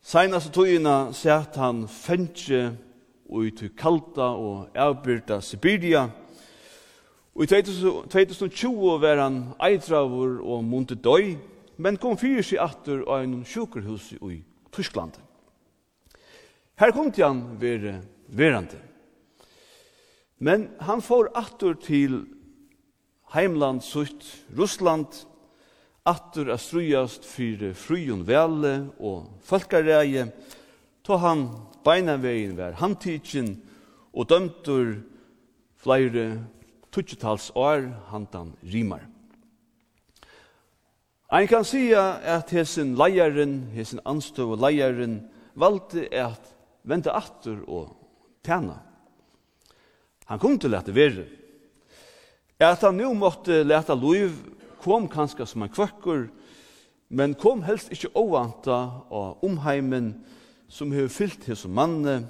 Seinast 0.00 0.48
tøyina 0.56 1.10
sett 1.12 1.58
han 1.60 1.82
fengje 1.84 2.70
og 3.28 3.44
i 3.44 3.68
kalta 3.76 4.30
og 4.32 4.72
avbyrta 4.72 5.42
Sibiria. 5.44 6.06
Og 7.36 7.44
i 7.44 7.46
2020 7.46 8.96
var 9.02 9.20
han 9.20 9.42
eitravur 9.60 10.40
og 10.40 10.64
munte 10.64 10.96
døy, 10.96 11.36
men 11.76 12.00
kom 12.00 12.16
fyrir 12.18 12.42
seg 12.42 12.62
atur 12.64 13.04
av 13.06 13.26
en 13.26 13.44
sjukerhus 13.44 14.10
i 14.16 14.40
Tyskland. 14.72 15.20
Her 16.80 16.96
kom 16.96 17.12
til 17.12 17.28
han 17.28 17.44
vere 17.60 18.00
verande. 18.32 18.80
Men 20.40 20.70
han 20.80 21.04
får 21.04 21.28
atur 21.36 21.76
til 21.76 22.22
heimland 23.34 23.84
sutt 23.84 24.24
Russland, 24.56 25.26
attur 26.10 26.50
a 26.50 26.58
strujast 26.58 27.26
fyrir 27.26 27.74
frujun 27.78 28.24
vele 28.26 28.74
og 28.98 29.30
folkarægi, 29.46 30.26
to 31.06 31.18
han 31.22 31.46
beina 31.84 32.16
vegin 32.20 32.56
var 32.58 32.78
handtidsjen 32.80 33.54
og 34.12 34.28
dømtur 34.30 34.98
flere 35.80 36.26
tutsjetals 36.92 37.50
år 37.54 37.86
handan 38.10 38.52
rimar. 38.62 39.06
Ein 41.30 41.46
kan 41.46 41.64
sia 41.64 42.18
at 42.26 42.50
hesin 42.50 42.96
leiaren, 42.98 43.70
hesin 43.70 44.02
anstøv 44.04 44.56
og 44.56 44.64
leiaren, 44.64 45.20
valgte 45.54 46.08
at 46.10 46.48
vente 46.82 47.12
atur 47.14 47.62
og 47.70 47.92
tæna. 48.42 48.80
Han 50.26 50.38
kom 50.38 50.58
til 50.58 50.74
at 50.74 50.86
det 50.86 50.94
verre. 50.94 51.26
At 52.58 52.82
han 52.82 52.98
nu 52.98 53.14
måtte 53.14 53.62
leta 53.62 53.94
loiv 53.94 54.34
kom 54.82 55.08
kanskje 55.10 55.46
som 55.46 55.64
en 55.64 55.72
kvøkker, 55.72 56.28
men 57.10 57.34
kom 57.38 57.64
helst 57.66 57.90
ikke 57.92 58.12
ovanta 58.18 58.78
av 59.10 59.44
omheimen 59.46 60.12
som 60.70 60.92
har 60.94 61.10
fyllt 61.10 61.48
hos 61.50 61.66
manne, 61.66 62.22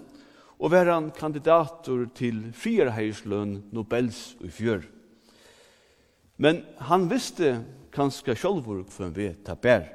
og 0.60 0.72
var 0.72 0.90
han 0.92 1.10
kandidater 1.16 2.06
til 2.16 2.50
frierheirsløn 2.56 3.56
Nobels 3.72 4.34
i 4.44 4.50
fjør. 4.52 4.84
Men 6.40 6.62
han 6.88 7.08
visste 7.08 7.58
kanskje 7.92 8.36
sjølvor 8.36 8.84
for 8.88 9.08
en 9.08 9.16
vet 9.16 9.48
av 9.52 9.60
bær. 9.60 9.88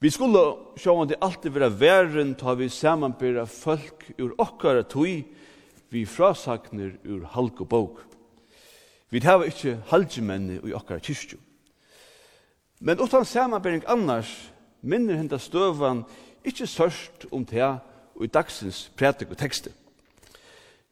Vi 0.00 0.08
skulle 0.08 0.40
sjå 0.80 0.94
om 0.96 1.08
det 1.08 1.18
alltid 1.20 1.52
være 1.52 1.74
væren 1.76 2.32
ta 2.40 2.54
vi 2.56 2.70
samanbyrra 2.72 3.44
folk 3.44 4.06
ur 4.16 4.32
okkara 4.40 4.86
tui 4.88 5.26
vi 5.92 6.06
frasakner 6.08 6.94
ur 7.04 7.26
halkobok. 7.34 7.98
Vi 9.10 9.20
hava 9.24 9.44
ikke 9.44 9.78
halgemenni 9.90 10.60
i 10.64 10.74
okkar 10.74 11.00
kyrkju. 11.02 11.38
Men 12.80 13.00
utan 13.00 13.24
samanbering 13.24 13.84
annars 13.88 14.30
minner 14.82 15.18
henda 15.18 15.38
støvan 15.38 16.04
ikkje 16.44 16.66
sørst 16.66 17.26
om 17.32 17.44
det 17.44 17.62
og 17.62 18.24
i 18.24 18.26
dagsins 18.26 18.90
prætik 18.96 19.30
og 19.30 19.38
tekste. 19.38 19.72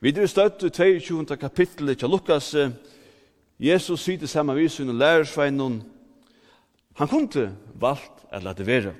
Vi 0.00 0.12
er 0.14 0.26
støtt 0.26 0.62
i 0.62 0.70
22. 0.70 1.36
kapittelet 1.36 1.98
til 1.98 2.08
Lukas. 2.08 2.54
Jesus 3.58 4.00
sier 4.00 4.18
til 4.18 4.28
samme 4.28 4.54
vis 4.54 4.80
under 4.80 4.94
lærersveinen. 4.94 5.82
Han 6.96 7.08
kunne 7.08 7.56
valgt 7.74 8.26
at 8.30 8.42
la 8.42 8.52
det 8.52 8.66
være. 8.66 8.94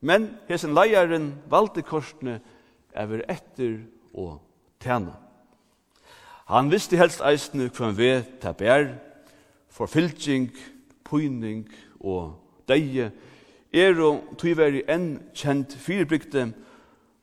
Men 0.00 0.30
hesen 0.48 0.74
leieren 0.74 1.34
valgte 1.50 1.82
korsene 1.82 2.40
over 2.96 3.22
etter 3.30 3.78
og 4.14 4.40
tæna. 4.80 5.21
Han 6.52 6.68
visste 6.68 6.98
helst 7.00 7.22
eisne 7.24 7.70
hvem 7.72 7.94
vi 7.96 8.10
ta 8.42 8.50
bær, 8.52 8.90
forfylking, 9.72 10.50
pyning 11.08 11.62
og 12.04 12.34
deie, 12.68 13.06
er 13.72 14.00
og 14.04 14.34
tyveri 14.36 14.82
enn 14.84 15.14
kjent 15.32 15.72
fyrirbrygte, 15.80 16.50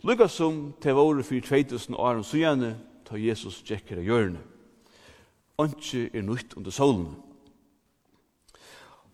lukka 0.02 0.26
som 0.34 0.72
til 0.82 0.98
våre 0.98 1.22
fyrir 1.22 1.46
2000 1.46 1.94
åren 1.94 2.26
sujane, 2.26 2.72
ta 3.06 3.22
Jesus 3.22 3.62
tjekker 3.62 4.02
av 4.02 4.10
hjørne. 4.10 4.42
Anki 5.62 6.08
er 6.10 6.26
nytt 6.26 6.58
under 6.58 6.74
solen. 6.74 7.13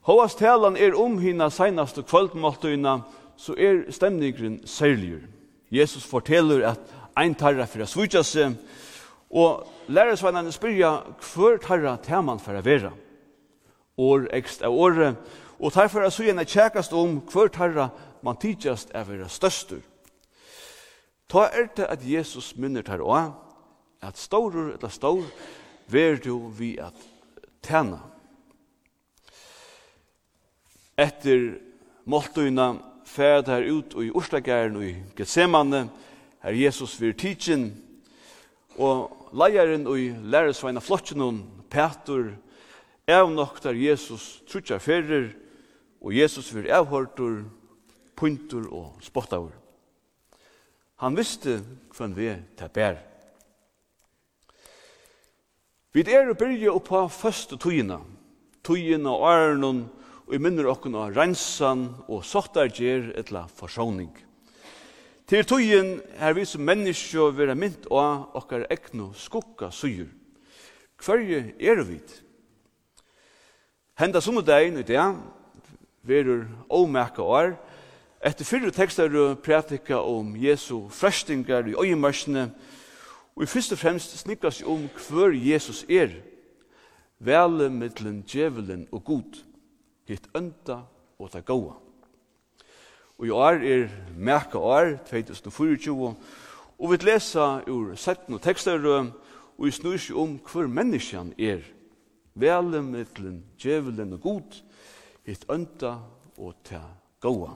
Håast 0.07 0.39
talan 0.39 0.79
er 0.79 0.95
om 0.95 1.19
hina 1.19 1.49
seinaste 1.51 2.07
kvöldmåltøyna, 2.07 3.01
så 3.35 3.51
er 3.59 3.83
stemningren 3.91 4.61
særligur. 4.63 5.27
Jesus 5.71 6.07
forteller 6.07 6.63
at 6.71 6.91
ein 7.19 7.35
tarra 7.35 7.67
fyrir 7.67 7.83
a 7.83 7.91
svutja 7.91 8.23
seg, 8.23 8.55
Og 9.29 9.65
lærersveinene 9.87 10.51
spyrja 10.51 10.99
hver 11.33 11.57
tarra 11.63 11.97
teman 12.03 12.39
for 12.39 12.57
å 12.57 12.63
være. 12.65 12.91
År 13.97 14.27
ekst 14.35 14.63
av 14.65 14.75
året. 14.75 15.17
Og 15.59 15.73
derfor 15.73 16.03
er 16.03 16.13
sujene 16.13 16.45
tjekast 16.45 16.93
om 16.93 17.19
hver 17.31 17.49
tarra 17.53 17.89
man 18.23 18.37
tidsjast 18.41 18.91
er 18.93 19.07
være 19.07 19.29
støstur. 19.29 19.81
Ta 21.29 21.47
er 21.49 21.69
det 21.77 21.87
at 21.89 22.03
Jesus 22.05 22.53
minner 22.57 22.85
tar 22.85 23.01
også 23.01 23.33
at 24.05 24.17
stårur 24.17 24.75
eller 24.75 24.89
står, 24.89 25.23
ver 25.87 26.19
du 26.21 26.49
vi 26.53 26.75
at 26.77 26.97
tjena. 27.65 27.97
Etter 30.97 31.57
måltøyna 32.05 32.75
fæd 33.05 33.49
her 33.49 33.65
ut 33.71 33.95
og 33.95 34.05
i 34.05 34.11
Oslagæren 34.13 34.75
og 34.75 34.85
i 34.85 34.93
Gethsemane, 35.17 35.89
her 36.43 36.53
Jesus 36.53 36.99
vir 37.01 37.13
tidsin, 37.17 37.71
Og 38.75 39.31
leieren 39.35 39.87
og 39.87 39.99
læresveina 40.27 40.81
flokken 40.83 41.23
hon, 41.23 41.43
Petur, 41.69 42.33
av 43.07 43.31
der 43.63 43.73
Jesus 43.73 44.41
trutja 44.47 44.79
ferir, 44.79 45.35
og 46.01 46.13
Jesus 46.13 46.51
vir 46.53 46.71
avhortur, 46.73 47.45
puntur 48.15 48.67
og 48.71 49.01
spottaur. 49.01 49.51
Han 51.03 51.15
visste 51.15 51.59
hvem 51.95 52.15
vi 52.15 52.31
ta 52.57 52.67
bær. 52.67 52.97
Vi 55.95 56.03
er 56.11 56.27
å 56.27 56.35
byrja 56.35 56.73
oppa 56.75 57.05
første 57.07 57.57
tøyina, 57.57 58.01
tøyina 58.63 59.11
og 59.11 59.27
ærenon, 59.31 59.85
og 60.25 60.33
i 60.33 60.39
minner 60.41 60.67
okkon 60.71 60.97
av 60.97 61.13
rensan 61.15 61.87
og 62.09 62.25
sottarger 62.25 63.11
etla 63.19 63.45
forsoning. 63.47 64.09
Til 65.25 65.41
tøyen 65.41 66.01
er 66.21 66.35
vi 66.37 66.43
som 66.45 66.61
mennesker 66.61 67.31
vera 67.33 67.55
mynt 67.57 67.87
og 67.89 68.35
okkar 68.37 68.67
ekno 68.69 69.07
skukka 69.17 69.71
syr. 69.73 70.05
Hverje 71.01 71.39
er 71.57 71.81
vi? 71.81 71.97
Henda 73.97 74.21
som 74.21 74.37
dagen 74.45 74.77
ut, 74.77 74.89
ja, 74.89 75.15
verur 76.05 76.45
åmæka 76.69 77.25
år. 77.25 77.55
Etter 78.21 78.45
fyrre 78.45 78.69
tekstar 78.69 79.17
og 79.17 79.39
pratika 79.41 79.97
om 79.97 80.35
Jesu 80.37 80.89
frestingar 80.89 81.65
i 81.65 81.73
øyemørsene, 81.73 82.51
og 83.35 83.43
i 83.43 83.49
fyrst 83.49 83.73
og 83.73 83.81
fremst 83.81 84.13
snikkast 84.19 84.61
om 84.63 84.85
hver 85.09 85.33
Jesus 85.33 85.85
er, 85.89 86.13
vele 87.17 87.71
mittlen 87.73 88.21
djevelen 88.21 88.85
og 88.91 89.03
god, 89.03 89.41
hitt 90.05 90.29
ønta 90.37 90.83
og 91.17 91.33
ta 91.33 91.41
gåa. 91.41 91.84
Og 93.17 93.27
i 93.27 93.31
år 93.31 93.61
er 93.63 93.87
merka 94.17 94.59
år, 94.59 94.97
2024, 95.07 96.15
og 96.79 96.91
vi 96.91 96.97
lesa 96.99 97.61
ur 97.67 97.95
17 97.95 98.39
tekster, 98.43 98.83
og 98.85 99.13
vi 99.63 99.71
snur 99.71 99.95
seg 99.97 100.17
om 100.19 100.35
hver 100.43 100.67
menneskjan 100.67 101.31
er. 101.39 101.63
Vele 102.35 102.81
mittlen, 102.83 103.39
djevelen 103.55 104.17
og 104.17 104.25
god, 104.25 104.57
hitt 105.23 105.47
ønta 105.47 105.95
og 106.35 106.57
ta 106.67 106.81
gåa. 107.23 107.55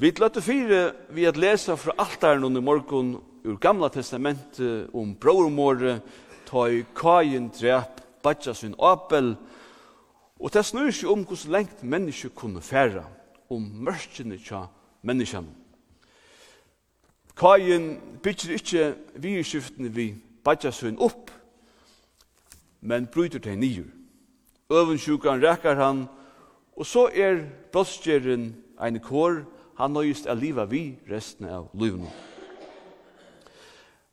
Vi 0.00 0.10
løtte 0.16 0.40
fire 0.42 0.80
vi 1.12 1.28
at 1.28 1.36
lesa 1.36 1.76
fra 1.76 1.92
altaren 2.00 2.48
under 2.48 2.64
morgon 2.64 3.18
ur 3.44 3.58
gamla 3.60 3.90
testamentet 3.92 4.88
om 4.96 5.12
brormore, 5.14 6.00
ta 6.48 6.64
i 6.72 6.86
kajen 6.96 7.52
drep, 7.52 8.00
badja 8.24 8.54
sin 8.56 8.74
apel, 8.80 9.34
og 10.40 10.50
det 10.50 10.64
snur 10.66 10.90
seg 10.90 11.12
om 11.12 11.26
hvordan 11.28 11.52
lengt 11.52 11.84
menneske 11.84 12.32
kunne 12.34 12.64
færa 12.64 13.04
om 13.52 13.68
mørkene 13.84 14.38
tja 14.40 14.66
menneskene. 15.02 15.52
Kajen 17.36 18.00
bygger 18.22 18.56
ikke 18.58 18.88
virskiftene 19.22 19.88
vi 19.92 20.12
badjasøen 20.44 20.98
opp, 21.00 21.30
men 22.80 23.06
bryter 23.06 23.40
til 23.40 23.58
nyer. 23.58 23.88
Øvensjukan 24.72 25.42
rekker 25.42 25.74
han, 25.74 26.06
og 26.76 26.86
så 26.86 27.08
er 27.14 27.44
brottskjeren 27.72 28.52
en 28.82 29.00
kår, 29.00 29.42
han 29.78 29.92
nøyest 29.92 30.26
er 30.26 30.34
livet 30.34 30.70
vi 30.70 30.82
resten 31.10 31.48
av 31.48 31.70
livene. 31.74 32.10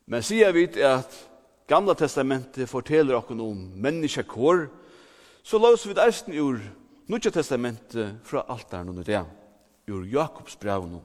Men 0.09 0.23
sier 0.23 0.51
vi 0.55 0.65
at 0.81 1.25
Gamla 1.69 1.93
testamentet 1.93 2.69
forteller 2.69 3.13
oss 3.19 3.29
om 3.29 3.57
menneskekår, 3.77 4.63
så 5.43 5.57
låser 5.57 5.89
vi 5.89 5.93
det 5.93 6.05
eisen 6.07 6.33
ur 6.33 6.57
Nudja 7.09 7.31
testamentet 7.33 8.19
fra 8.23 8.43
altaren 8.45 8.89
under 8.91 9.03
det, 9.03 9.23
ur 9.89 10.03
Jakobs 10.05 10.53
brevn. 10.61 10.99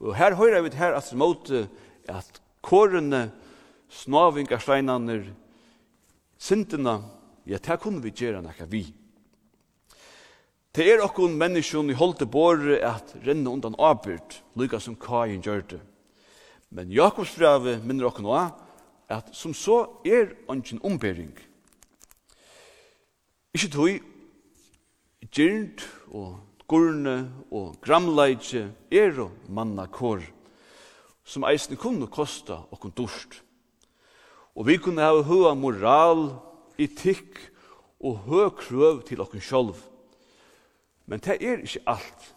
Og 0.00 0.14
her 0.16 0.32
høyrer 0.32 0.64
vi 0.64 0.72
her 0.80 0.96
at 0.96 1.10
måte 1.12 1.66
at 2.08 2.40
kårene, 2.64 3.26
snavingarsteinene, 3.92 5.18
sintene, 6.40 6.94
ja, 7.44 7.58
det 7.60 7.76
kunne 7.82 8.00
vi 8.00 8.14
gjøre 8.16 8.40
nekka 8.40 8.64
vi. 8.70 8.86
Det 10.72 10.86
er 10.86 11.04
okkon 11.04 11.36
menneskjon 11.36 11.90
i 11.92 11.98
holdt 11.98 12.22
båre 12.30 12.78
at 12.86 13.12
renne 13.26 13.50
undan 13.50 13.76
avbyrd, 13.76 14.38
lykka 14.56 14.80
som 14.80 14.96
kajen 14.96 15.42
gjør 15.44 15.66
det. 15.74 15.80
Men 16.70 16.92
Jakobs 16.94 17.34
brev 17.36 17.66
minner 17.84 18.08
okkon 18.08 18.30
også 18.30 18.68
at 19.10 19.32
som 19.34 19.52
så 19.52 19.82
er 20.06 20.32
ongen 20.48 20.80
ombering. 20.86 21.34
Ikke 23.52 23.68
tog 23.68 24.09
gyrnt 25.30 25.84
og 26.10 26.38
gurne 26.70 27.30
og 27.50 27.76
gramleidje 27.82 28.68
er 28.90 29.20
og 29.24 29.34
manna 29.48 29.86
kår, 29.90 30.22
som 31.24 31.46
eisen 31.46 31.78
kunne 31.78 32.10
kosta 32.10 32.60
okkur 32.70 32.92
durst. 32.96 33.40
Og 34.54 34.66
vi 34.66 34.78
kunne 34.82 35.02
hava 35.02 35.22
høa 35.26 35.54
moral, 35.54 36.28
etikk 36.78 37.38
og 38.00 38.22
høa 38.26 38.50
krøv 38.56 39.02
til 39.06 39.22
okkur 39.22 39.42
sjolv. 39.42 39.80
Men 41.06 41.22
det 41.22 41.40
er 41.42 41.62
ikkje 41.62 41.86
alt. 41.86 42.30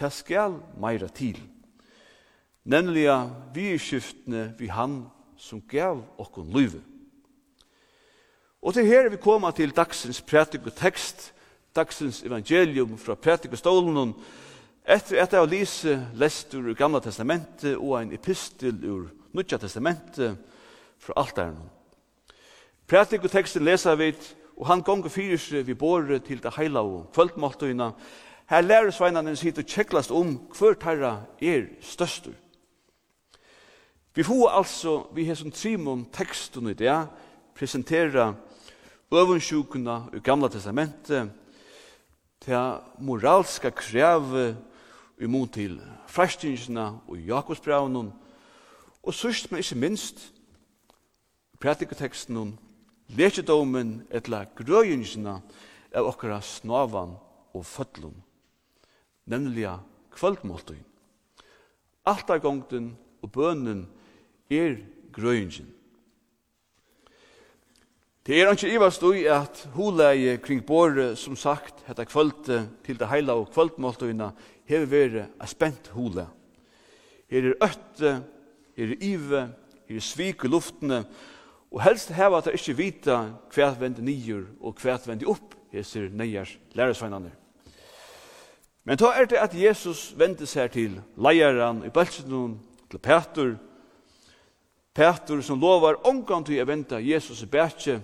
Det 0.00 0.12
skal 0.12 0.56
meira 0.80 1.08
til. 1.08 1.36
Nemlig 2.64 3.08
vi 3.54 3.72
er 3.74 3.80
skiftene 3.80 4.54
vi 4.58 4.68
han 4.68 5.02
som 5.40 5.60
gav 5.60 6.02
okkur 6.20 6.44
livet. 6.44 6.84
Og 8.60 8.74
til 8.74 8.84
her 8.84 9.08
vi 9.08 9.16
koma 9.16 9.50
til 9.56 9.72
dagsens 9.72 10.20
prætik 10.20 10.66
og 10.68 10.74
tekst, 10.76 11.32
dagsens 11.76 12.22
evangelium 12.22 12.98
fra 12.98 13.14
prædikestålen 13.14 14.14
etter 14.88 15.22
at 15.22 15.32
jeg 15.32 15.40
har 15.40 15.46
lise 15.46 16.06
lestur 16.14 16.70
ur 16.70 16.74
Gamla 16.74 17.00
Testamentet 17.00 17.76
og 17.76 18.00
ein 18.00 18.12
epistel 18.12 18.84
ur 18.90 19.10
Nudja 19.32 19.58
Testamentet 19.58 20.36
fra 20.98 21.12
altaren. 21.16 21.58
Prædiketeksten 22.88 23.64
leser 23.64 23.94
vi 23.94 24.14
og 24.60 24.66
han 24.68 24.82
gonger 24.84 25.08
fyrir 25.08 25.40
seg 25.40 25.64
vi 25.64 25.74
båret 25.74 26.26
til 26.26 26.42
det 26.42 26.52
heila 26.58 26.82
og 26.84 27.08
kvöldmåltøyna. 27.16 27.92
Her 28.50 28.60
lærer 28.60 28.92
sveinene 28.92 29.32
sitt 29.36 29.58
og 29.58 29.66
tjekklast 29.66 30.12
om 30.12 30.34
hver 30.58 30.76
tarra 30.76 31.12
er 31.40 31.70
støstur. 31.80 32.34
Vi 34.14 34.22
får 34.22 34.50
altså, 34.50 35.06
vi 35.14 35.24
har 35.24 35.34
som 35.38 35.50
trimon 35.50 36.04
teksten 36.12 36.68
i 36.68 36.74
det, 36.74 37.06
presentera 37.54 38.34
øvundsjukuna 39.12 40.00
i 40.12 40.20
Gamla 40.20 40.48
Testamentet, 40.48 41.30
til 42.40 42.80
moralska 42.98 43.70
kreve 43.70 44.56
mun 45.28 45.48
til 45.48 45.80
fræstingina 46.08 46.96
og 47.08 47.18
Jakobsbraunen, 47.18 48.12
og 49.02 49.14
sørst, 49.14 49.50
men 49.50 49.58
ikke 49.58 49.74
minst, 49.74 50.32
pratikoteksten, 51.60 52.58
lekedomen, 53.08 54.06
etla 54.10 54.44
grøyingina 54.56 55.40
av 55.92 56.08
okkara 56.08 56.40
snavan 56.40 57.16
og 57.52 57.66
fødlun, 57.66 58.16
nemlig 59.26 59.68
kvöldmåltøyn. 60.14 60.84
Altargongten 62.06 62.96
og 63.22 63.32
bønnen 63.32 63.88
er 64.50 64.80
grøyingin. 65.12 65.68
Det 68.30 68.38
er 68.38 68.50
ikke 68.54 68.68
ivast 68.70 69.02
i 69.02 69.24
at 69.26 69.64
huleie 69.74 70.36
kring 70.38 70.60
båret, 70.62 71.18
som 71.18 71.34
sagt, 71.36 71.80
hetta 71.86 72.04
kvöld 72.06 72.44
til 72.86 72.98
det 72.98 73.08
heila 73.10 73.34
og 73.34 73.48
kvöldmåltøyna, 73.50 74.28
hever 74.70 74.86
vere 74.86 75.24
a 75.40 75.46
spent 75.50 75.88
hule. 75.90 76.28
Her 77.26 77.48
er 77.48 77.56
øtte, 77.58 78.12
her 78.76 78.92
er 78.92 79.02
ive, 79.02 79.40
her 79.88 79.96
er 79.96 80.00
svik 80.00 80.44
i 80.44 80.48
luftene, 80.48 81.00
og 81.72 81.82
helst 81.82 82.12
heva 82.14 82.38
at 82.38 82.46
jeg 82.46 82.54
ikke 82.54 82.76
vita 82.76 83.16
hva 83.50 83.72
vende 83.80 84.04
nyer 84.06 84.46
og 84.60 84.78
hva 84.78 84.94
vende 85.08 85.26
opp, 85.26 85.56
heser 85.74 86.06
neiers 86.14 86.54
læresveinane. 86.78 87.32
Men 88.84 88.98
ta 88.98 89.10
er 89.10 89.26
det 89.26 89.42
at 89.42 89.58
Jesus 89.58 90.14
vende 90.14 90.46
seg 90.46 90.70
til 90.70 91.00
leieren 91.18 91.82
i 91.82 91.90
Belsenun, 91.90 92.60
til 92.90 93.02
Petur, 93.02 93.56
Petur 94.94 95.42
som 95.42 95.58
lovar 95.58 95.98
omgang 96.06 96.46
til 96.46 96.62
å 96.62 96.70
vente 96.70 97.02
Jesus 97.02 97.42
i 97.42 97.50
bætje, 97.50 97.98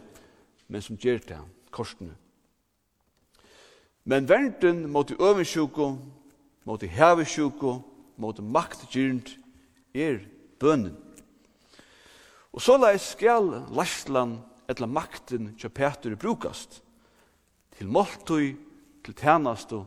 men 0.68 0.82
som 0.82 0.98
gjør 0.98 1.18
det, 1.28 1.40
korsene. 1.70 2.14
Men 4.04 4.28
verden 4.28 4.86
mot 4.90 5.10
øvensjuko, 5.10 5.96
mot 6.64 6.82
hevesjuko, 6.82 7.80
mot 8.16 8.38
maktgjørend, 8.38 9.34
er 9.94 10.20
bønnen. 10.60 10.96
Og 12.52 12.62
så 12.62 12.76
lai 12.80 12.96
skal 13.02 13.50
lastlan 13.76 14.38
etla 14.70 14.86
makten 14.88 15.52
kja 15.60 15.68
Peter 15.68 16.14
brukast 16.16 16.80
til 17.76 17.90
måltøy, 17.92 18.54
til 19.04 19.14
tænastu 19.14 19.82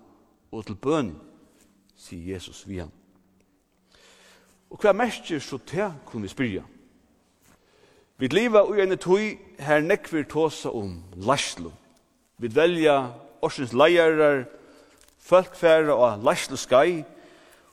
og 0.52 0.66
til 0.66 0.78
bøn, 0.78 1.14
sier 1.98 2.36
Jesus 2.36 2.62
vi 2.68 2.78
han. 2.80 2.92
Og 4.70 4.78
hva 4.78 4.94
merker 4.94 5.42
så 5.42 5.58
til, 5.58 5.90
kunne 6.06 6.28
vi 6.28 6.32
spyrja. 6.32 6.64
Vi 8.20 8.28
lever 8.28 8.74
i 8.76 8.82
en 8.84 8.98
tøy 9.00 9.38
her 9.64 9.80
nekvir 9.80 10.26
tåsa 10.28 10.74
om 10.76 10.98
laslo. 11.24 11.70
Vi 12.36 12.50
velja 12.52 13.14
årsins 13.40 13.72
leierar, 13.72 14.42
folkfæra 15.24 15.96
og 15.96 16.26
laslo 16.28 16.60
skai, 16.60 17.06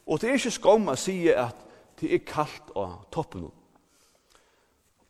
og 0.07 0.21
det 0.21 0.29
er 0.31 0.39
ikke 0.39 0.53
skom 0.55 0.87
å 0.87 0.95
si 0.95 1.17
at 1.35 1.65
det 1.99 2.13
er 2.15 2.23
kalt 2.29 2.71
av 2.79 2.93
toppen. 3.11 3.49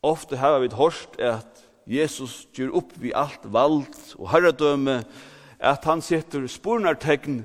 Ofte 0.01 0.41
har 0.41 0.57
vi 0.63 0.73
hørt 0.73 1.21
at 1.21 1.61
Jesus 1.85 2.47
gjør 2.57 2.73
opp 2.81 2.97
vi 2.97 3.13
alt 3.13 3.45
vald 3.45 3.93
og 4.17 4.31
herredømme, 4.33 5.03
at 5.61 5.85
han 5.85 6.01
setter 6.01 6.49
spornartegn 6.49 7.43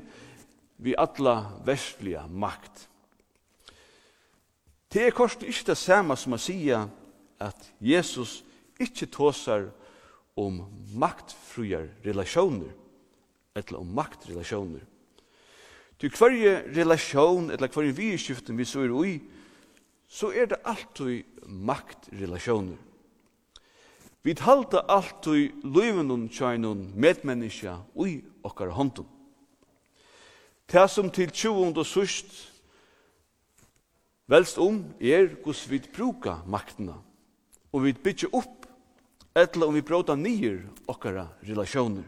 vi 0.80 0.96
alla 0.96 1.60
vestlige 1.68 2.24
makt. 2.32 2.88
Det 4.88 5.10
er 5.10 5.16
kort 5.16 5.44
ikke 5.44 5.74
det 5.74 5.80
samme 5.80 6.16
som 6.16 6.40
å 6.40 6.40
si 6.40 6.58
at 6.72 7.01
at 7.42 7.72
Jesus 7.82 8.42
ikkje 8.82 9.10
tåsar 9.12 9.70
om 10.38 10.62
maktfruar 10.94 11.90
relationer, 12.06 12.72
eller 13.56 13.82
om 13.82 13.88
maktrelationer. 13.96 14.86
Til 16.00 16.14
hverje 16.18 16.54
relasjon, 16.76 17.52
eller 17.52 17.70
hverje 17.70 17.98
vidskiften 17.98 18.58
vi 18.58 18.66
så 18.66 18.86
er 18.86 18.94
ui, 18.96 19.20
så 20.10 20.32
er 20.34 20.50
det 20.52 20.62
alltid 20.66 21.24
maktrelationer. 21.46 22.80
Vi 24.24 24.36
halda 24.38 24.84
alltid 24.90 25.64
løyvenon 25.66 26.28
tjainon 26.30 26.92
medmenneska 26.94 27.80
ui 27.98 28.22
okkar 28.46 28.70
håndum. 28.70 29.08
Det 30.72 30.90
som 30.90 31.10
til 31.12 31.32
20 31.32 31.74
og 31.78 31.86
sust 31.86 32.30
velst 34.32 34.58
om 34.62 34.84
er 35.02 35.28
hvordan 35.42 35.70
vi 35.70 35.82
bruka 35.96 36.38
maktena 36.48 37.02
og 37.72 37.86
vi 37.86 37.94
bytja 37.94 38.30
opp, 38.36 38.66
etla 39.36 39.68
om 39.68 39.76
vi 39.76 39.84
bråta 39.86 40.16
nyer 40.20 40.66
okkara 40.92 41.30
relasjoner. 41.48 42.04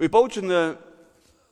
Og 0.00 0.06
i 0.06 0.08
bókjene 0.08 0.60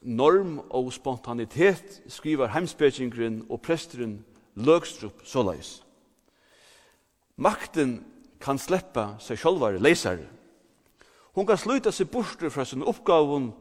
Norm 0.09 0.61
og 0.71 0.93
spontanitet 0.95 1.99
skriver 2.09 2.53
heimspekingren 2.55 3.43
og 3.51 3.61
presteren 3.67 4.21
Løgstrup 4.59 5.21
såleis. 5.27 5.83
Makten 7.39 7.99
kan 8.43 8.59
sleppa 8.59 9.19
seg 9.23 9.39
sjálvar 9.39 9.77
leisare. 9.83 10.25
Hon 11.35 11.47
kan 11.47 11.59
sluta 11.61 11.93
seg 11.95 12.09
borster 12.11 12.51
fra 12.51 12.65
sin 12.67 12.83
oppgavun, 12.83 13.53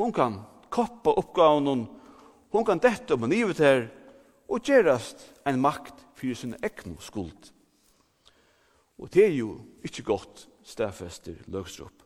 hon 0.00 0.12
kan 0.14 0.38
koppa 0.72 1.12
oppgavun, 1.20 1.86
hon 2.52 2.64
kan 2.64 2.80
detta 2.80 3.16
om 3.16 3.26
en 3.26 3.34
ivet 3.36 3.60
her, 3.60 3.88
og 4.48 4.64
gerast 4.64 5.26
en 5.48 5.60
makt 5.60 5.98
fyrir 6.22 6.38
sin 6.38 6.54
egnu 6.62 6.94
skuld. 7.02 7.50
Og 8.98 9.10
det 9.10 9.26
er 9.26 9.34
jo 9.34 9.56
ikkje 9.82 10.06
godt 10.06 10.46
stafester 10.62 11.34
løgstrup. 11.50 12.04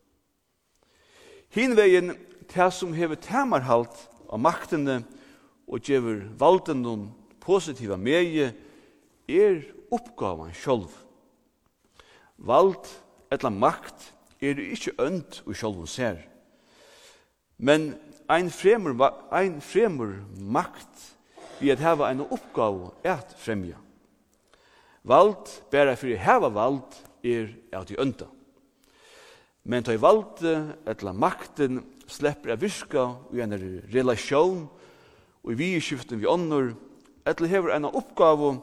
Hinvegin, 1.53 2.15
det 2.49 2.73
som 2.73 2.95
hever 2.97 3.21
temarhalt 3.21 4.07
av 4.33 4.41
maktene 4.41 5.03
og 5.69 5.85
gjever 5.85 6.25
valden 6.41 6.81
noen 6.85 7.07
positiva 7.45 7.99
meie, 8.01 8.55
er 9.29 9.61
oppgavan 9.93 10.55
sjolv. 10.57 10.91
Vald 12.37 12.89
etla 13.33 13.51
makt 13.53 14.13
er 14.41 14.61
ikkje 14.61 14.97
ønd 15.03 15.43
og 15.45 15.57
sjolv 15.59 15.87
ser. 15.91 16.23
Men 17.59 17.95
ein 18.29 18.49
fremur, 18.53 18.97
ein 19.33 19.61
fremur 19.61 20.23
makt 20.41 21.13
vi 21.61 21.73
at 21.73 21.81
hava 21.81 22.11
ein 22.11 22.25
oppgave 22.25 22.93
at 23.05 23.35
fremja. 23.41 23.81
Vald, 25.07 25.53
bæra 25.71 25.95
fyrir 25.95 26.19
heva 26.19 26.51
vald, 26.51 26.97
er 27.23 27.53
at 27.73 27.91
i 27.91 27.99
ønda. 27.99 28.27
Men 29.67 29.85
ta 29.87 29.95
i 29.95 30.01
valde, 30.03 30.77
etla 30.87 31.13
makten, 31.15 31.81
slepper 32.07 32.55
av 32.55 32.63
virka 32.63 33.07
i 33.35 33.43
en 33.43 33.55
relasjon, 33.91 34.65
og 35.43 35.53
i 35.53 35.59
vi 35.59 35.73
i 35.77 35.83
skiften 35.83 36.21
vi 36.23 36.29
ånder, 36.31 36.73
etla 37.27 37.51
hever 37.51 37.75
en 37.75 37.89
oppgave, 37.91 38.57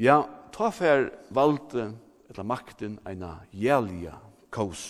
ja, 0.00 0.22
ta 0.52 0.70
fer 0.72 1.10
valde, 1.32 1.90
etla 2.28 2.44
makten, 2.44 2.98
en 3.08 3.24
jælja 3.52 4.16
kaos. 4.52 4.86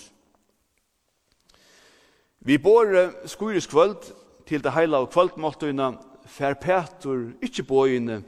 Vi 2.45 2.59
bor 2.59 2.91
skurisk 3.27 3.71
kvöld 3.71 4.11
til 4.47 4.63
det 4.63 4.75
heila 4.75 5.03
og 5.03 5.11
kvöldmåltøyna, 5.15 5.95
fer 6.27 6.55
Petur, 6.59 7.31
ikkje 7.43 7.67
bøyene, 7.69 8.23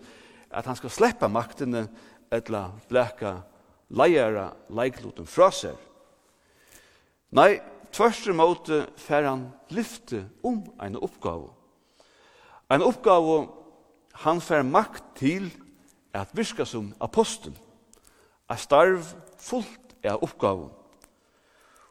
at 0.51 0.67
han 0.67 0.79
skal 0.79 0.93
sleppa 0.93 1.29
maktene 1.29 1.87
etla 2.33 2.69
bleka 2.91 3.39
leiera 3.91 4.51
leikloten 4.69 5.29
fra 5.29 5.51
seg. 5.55 5.77
Nei, 7.37 7.59
tvørste 7.95 8.35
måte 8.37 8.85
fer 9.01 9.27
han 9.27 9.49
lyfte 9.75 10.25
om 10.47 10.63
en 10.83 10.99
oppgave. 10.99 11.51
En 12.71 12.83
oppgave 12.83 13.47
han 14.25 14.41
fer 14.43 14.65
makt 14.67 15.05
til 15.21 15.51
at 16.17 16.33
virka 16.35 16.65
som 16.67 16.93
apostel. 17.01 17.53
A 18.49 18.57
starv 18.57 19.05
fullt 19.39 19.97
er 20.03 20.23
oppgaven. 20.23 20.71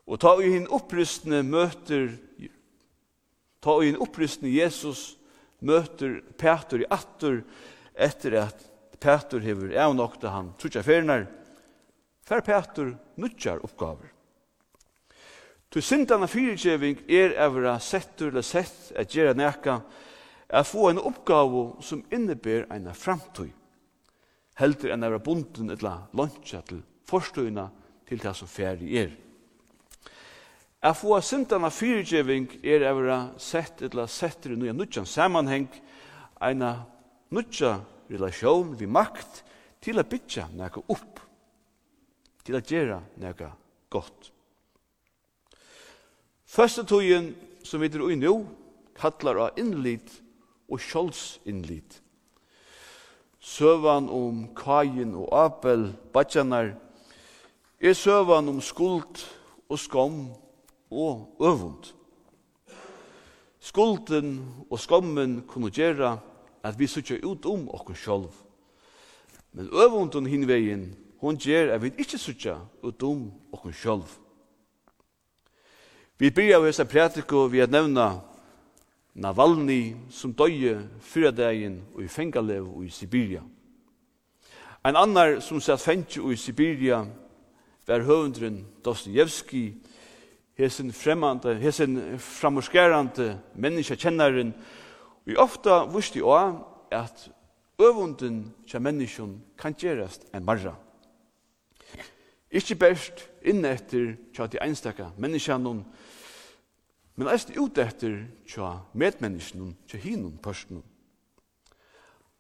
Og 0.06 0.20
ta 0.22 0.36
i 0.40 0.52
hinn 0.54 0.68
opprystende 0.70 1.42
møter 1.46 2.16
ta 3.66 3.80
i 3.82 3.90
hinn 3.90 4.02
opprystende 4.02 4.54
Jesus 4.54 5.16
møter 5.66 6.20
Peter 6.38 6.84
i 6.84 6.90
atter 6.94 7.42
etter 7.98 8.40
at 8.44 8.66
Petur 9.00 9.44
hever 9.44 9.76
avnokta 9.78 10.32
han 10.34 10.54
trutja 10.60 10.84
ferner, 10.84 11.28
fer 12.26 12.42
Petur 12.42 12.96
nutjar 13.16 13.64
oppgaver. 13.66 14.12
Tu 15.70 15.82
sindana 15.82 16.28
fyrirgjeving 16.28 17.02
er 17.12 17.36
evra 17.44 17.76
settur 17.84 18.32
eller 18.32 18.46
sett 18.48 18.94
at 18.96 19.12
gjerra 19.12 19.34
neka 19.36 19.82
at 20.48 20.68
få 20.68 20.90
en 20.90 21.02
oppgave 21.04 21.82
som 21.84 22.04
inneber 22.16 22.64
eina 22.72 22.94
framtøy. 22.96 23.50
Heldur 24.56 24.94
enn 24.96 25.04
evra 25.04 25.20
bunden 25.20 25.74
etla 25.74 25.98
luncha 26.16 26.62
til 26.64 26.80
forstøyna 27.10 27.68
til 28.08 28.22
det 28.24 28.36
som 28.40 28.48
feri 28.48 28.96
er. 29.04 29.12
At 30.80 30.96
få 30.96 31.18
sindana 31.20 31.68
fyrirgjeving 31.74 32.48
er 32.64 32.88
evra 32.88 33.20
sett 33.42 33.84
etla 33.84 34.08
settur 34.08 34.56
i 34.56 34.60
nøya 34.62 34.74
nutjan 34.78 35.10
samanheng 35.10 35.68
eina 36.40 36.76
nutja 37.32 37.80
relasjon 38.10 38.76
vi 38.78 38.88
makt 38.88 39.44
til 39.82 40.00
a 40.00 40.06
bytja 40.06 40.48
nekka 40.54 40.84
upp, 40.90 41.20
til 42.46 42.58
a 42.58 42.62
gjera 42.62 43.00
nekka 43.22 43.52
gott. 43.94 44.32
Første 46.46 46.86
tøyen 46.86 47.34
som 47.66 47.82
vi 47.82 47.90
er 47.90 48.04
ui 48.06 48.16
nu, 48.16 48.46
kallar 48.96 49.42
av 49.48 49.60
innlit 49.60 50.12
og 50.70 50.80
sjålsinnlit. 50.80 52.02
Søvan 53.46 54.08
om 54.10 54.46
kajen 54.58 55.14
og 55.18 55.30
apel, 55.38 55.92
badjanar, 56.14 56.74
er 57.82 57.94
søvan 57.94 58.50
om 58.50 58.62
skuld 58.62 59.22
og 59.70 59.80
skam 59.80 60.22
og 60.90 61.36
øvund. 61.42 61.92
Skulden 63.60 64.40
og 64.70 64.80
skammen 64.80 65.42
kunne 65.50 65.74
gjøre 65.74 66.16
at 66.66 66.80
vi 66.80 66.88
sykja 66.88 67.22
ut 67.22 67.46
om 67.46 67.68
okkur 67.70 67.94
sjálf. 67.94 68.36
Men 69.54 69.70
øvundun 69.70 70.26
hinvegin, 70.26 70.96
hon 71.22 71.38
gjer 71.38 71.74
at 71.74 71.84
vi 71.84 71.94
ikkje 71.98 72.20
sykja 72.20 72.56
ut 72.84 73.04
om 73.04 73.28
okkur 73.54 73.72
sjálf. 73.72 74.18
Vi 76.18 76.32
byrja 76.32 76.58
av 76.58 76.66
hessa 76.66 76.86
prætiko 76.86 77.46
vi 77.52 77.62
at 77.62 77.72
nevna 77.72 78.22
Navalny 79.16 79.96
som 80.12 80.34
døye 80.34 80.80
fyra 81.00 81.32
dagen 81.32 81.78
og 81.94 82.04
i 82.04 82.08
fengalev 82.08 82.66
og 82.68 82.86
i 82.86 82.90
Sibiria. 82.90 83.42
Ein 84.84 84.96
annar 84.96 85.40
som 85.40 85.62
satt 85.62 85.82
fengje 85.82 86.22
og 86.22 86.34
i 86.34 86.40
Sibiria 86.40 87.06
var 87.88 88.04
høvundren 88.04 88.66
Dostoyevsky, 88.84 89.74
hesen 90.58 90.92
fremmande, 90.92 91.56
hesen 91.56 92.20
framforskerande 92.20 93.38
menneskakjennaren, 93.56 94.54
Vi 95.26 95.36
ofta 95.36 95.86
vusti 95.90 96.22
òa 96.22 96.54
at 96.92 97.30
øvunden 97.82 98.54
kja 98.68 98.80
menneskjon 98.80 99.42
kan 99.58 99.74
gjerast 99.74 100.28
en 100.34 100.46
marra. 100.46 100.76
Ikki 102.52 102.76
best 102.76 103.26
inne 103.42 103.74
etter 103.74 104.14
kja 104.34 104.48
til 104.48 104.62
einstakka 104.64 105.10
menneskjanon, 105.18 105.82
men 107.16 107.32
eist 107.32 107.52
ut 107.58 107.78
etter 107.82 108.22
kja 108.48 108.70
medmenneskenon, 108.94 109.74
kja 109.90 110.00
hinon 110.00 110.38
pørstenon. 110.44 110.86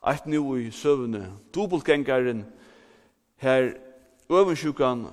Eit 0.05 0.27
nu 0.29 0.43
i 0.59 0.69
søvne 0.71 1.31
dobbeltgengaren, 1.55 2.45
her 3.41 3.73
øvundsjukan 4.29 5.07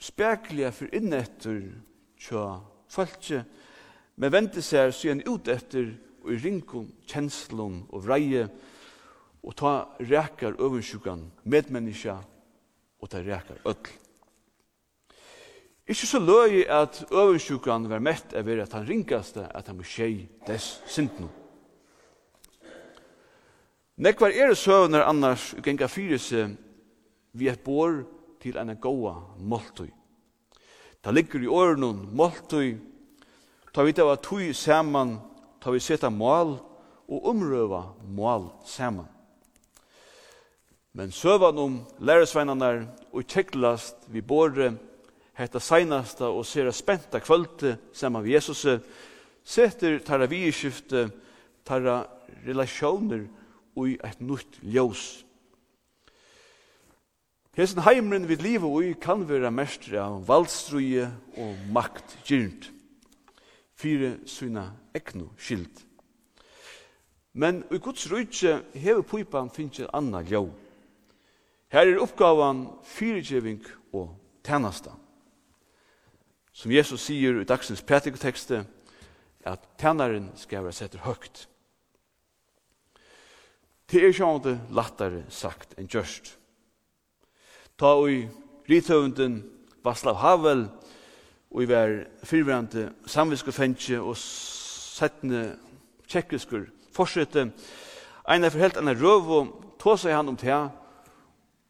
spekliga 0.00 0.72
for 0.72 0.88
inne 0.96 1.20
etter 1.20 1.60
kja 2.18 2.44
falskje, 2.88 3.44
men 4.16 4.32
vente 4.32 4.64
seg 4.64 4.96
en 5.12 5.26
ut 5.28 5.48
etter 5.52 5.92
og 6.24 6.32
i 6.34 6.40
rinkum, 6.42 6.88
kjenslun 7.08 7.84
og 7.88 8.04
vreie, 8.06 8.48
og 9.42 9.54
ta 9.56 9.72
rekar 10.00 10.58
øvensjukan, 10.58 11.22
medmenneska, 11.44 12.18
og 13.00 13.10
ta 13.10 13.22
rekar 13.22 13.60
öll. 13.64 13.88
Ikke 15.88 16.06
så 16.06 16.18
løy 16.20 16.66
at 16.68 17.00
øvensjukan 17.08 17.86
var 17.88 18.02
mett 18.04 18.34
av 18.36 18.48
er 18.48 18.60
at 18.60 18.74
han 18.76 18.84
ringaste 18.84 19.46
at 19.46 19.70
han 19.70 19.78
må 19.78 19.86
skjei 19.88 20.26
dess 20.44 20.82
synden. 20.86 21.30
Nekvar 23.96 24.30
er 24.30 24.52
søvner 24.54 25.06
annars 25.08 25.54
og 25.56 25.64
genga 25.64 25.88
fyrise 25.88 26.44
vi 27.32 27.48
et 27.48 27.64
bor 27.64 28.02
til 28.42 28.58
en 28.60 28.74
goa 28.76 29.14
måltøy. 29.40 29.88
Ta 31.02 31.10
ligger 31.10 31.42
i 31.42 31.48
årenon 31.48 32.04
måltøy, 32.12 32.76
ta 33.72 33.82
vidt 33.82 33.98
av 34.02 34.12
at 34.12 34.28
tøy 34.28 34.52
saman 34.52 35.16
ta 35.68 35.72
vi 35.72 35.82
seta 35.84 36.08
mål 36.08 36.54
og 37.12 37.26
omrøva 37.28 37.82
mål 38.08 38.46
saman. 38.64 39.04
Men 40.96 41.10
søvan 41.12 41.58
om 41.60 41.74
læresveinarnar 42.00 42.86
og 43.12 43.26
kjeklast 43.28 44.06
vi 44.08 44.22
båre 44.24 44.70
hetta 45.36 45.60
seinasta 45.60 46.30
og 46.32 46.46
sera 46.48 46.72
spenta 46.72 47.20
kvölde 47.20 47.74
saman 47.92 48.24
vi 48.24 48.32
Jesus 48.32 48.64
setter 49.44 49.98
tarra 50.00 50.24
vieskifte, 50.24 51.10
tarra 51.68 51.98
relasjoner 52.46 53.28
og 53.76 53.92
eit 53.92 54.24
nytt 54.24 54.56
ljós. 54.64 55.04
Hesen 57.60 57.84
heimren 57.84 58.24
vid 58.24 58.40
livet 58.40 58.72
og 58.72 59.04
kan 59.04 59.28
vera 59.28 59.52
mestre 59.52 60.00
av 60.00 60.24
valdstruje 60.32 61.12
og 61.36 61.70
maktgyrnt 61.76 62.72
fyrir 63.78 64.18
syna 64.26 64.72
eknu 64.94 65.28
skilt. 65.38 65.84
Men 67.32 67.62
i 67.70 67.78
Guds 67.78 68.08
rujtje 68.10 68.62
hever 68.74 69.04
pipan 69.06 69.50
finnje 69.50 69.86
anna 69.94 70.22
ljau. 70.26 70.48
Her 71.70 71.86
er 71.86 72.00
oppgavan 72.02 72.64
fyrirgjeving 72.84 73.62
og 73.92 74.16
tænasta. 74.42 74.90
Som 76.52 76.72
Jesus 76.72 77.04
sier 77.06 77.38
i 77.40 77.46
dagsens 77.46 77.82
prætikotekste, 77.82 78.64
at 79.46 79.68
tænaren 79.78 80.32
skal 80.36 80.64
være 80.64 80.72
setter 80.72 80.98
høgt. 81.04 81.48
Det 83.90 84.02
er 84.04 84.12
sjående 84.12 84.58
lattare 84.74 85.22
sagt 85.32 85.78
enn 85.78 85.88
gjørst. 85.88 86.34
Ta 87.78 87.94
ui 87.96 88.24
i 88.24 88.28
rithøvunden 88.68 89.38
Vaslav 89.84 90.18
Havel 90.20 90.66
og 91.50 91.62
i 91.62 91.68
var 91.68 91.94
fyrverande 92.24 92.90
samviske 93.06 93.52
fengje 93.52 94.00
og 94.00 94.16
settende 94.18 95.56
tjekkeskur 96.08 96.66
forsette. 96.92 97.50
Ein 98.28 98.44
er 98.44 98.52
forhelt 98.52 98.76
anna 98.76 98.92
røv 98.92 99.30
og 99.32 99.52
tåsa 99.80 100.12
han 100.12 100.28
om 100.28 100.36
tega 100.36 100.68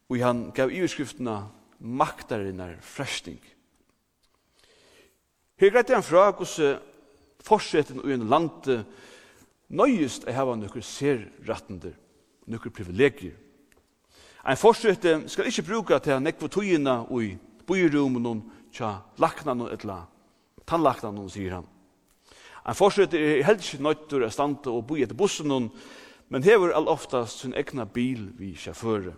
og 0.09 0.19
han 0.19 0.49
gav 0.55 0.71
iverskriftene 0.73 1.37
maktarinnar 1.79 2.79
fresting. 2.81 3.39
Her 5.59 5.71
greit 5.71 5.91
han 5.93 6.03
fra 6.03 6.31
hos 6.31 6.57
forsetten 7.45 8.01
og 8.01 8.11
en 8.11 8.27
lande 8.27 8.83
nøyest 9.69 10.27
er 10.27 10.33
hava 10.33 10.57
ser 10.81 10.81
serrattender, 10.81 11.93
nøkker 12.47 12.69
privilegier. 12.69 13.35
Ein 14.45 14.57
forsette 14.57 15.27
skal 15.27 15.45
ikkje 15.45 15.67
bruka 15.67 15.99
til 15.99 16.13
han 16.13 16.23
nekva 16.23 16.47
tøyina 16.47 17.03
og 17.09 17.23
i 17.23 17.37
bøyrumen 17.67 18.25
og 18.25 18.41
tja 18.73 18.99
lakna 19.17 19.53
og 19.53 19.73
etla 19.73 20.01
tannlaknan 20.69 21.17
og 21.17 21.31
sier 21.33 21.57
han. 21.57 21.67
Han 22.63 22.77
fortsatt 22.77 23.13
er 23.17 23.43
helst 23.47 23.73
ikke 23.73 23.83
nøytur 23.83 24.25
er 24.25 24.33
standa 24.33 24.71
og 24.71 24.85
boi 24.87 25.01
etter 25.03 25.17
bussen 25.17 25.71
men 26.29 26.43
hever 26.43 26.73
all 26.77 26.87
oftast 26.87 27.39
sin 27.39 27.55
egna 27.57 27.85
bil 27.85 28.29
vi 28.37 28.53
sjåføre. 28.55 29.15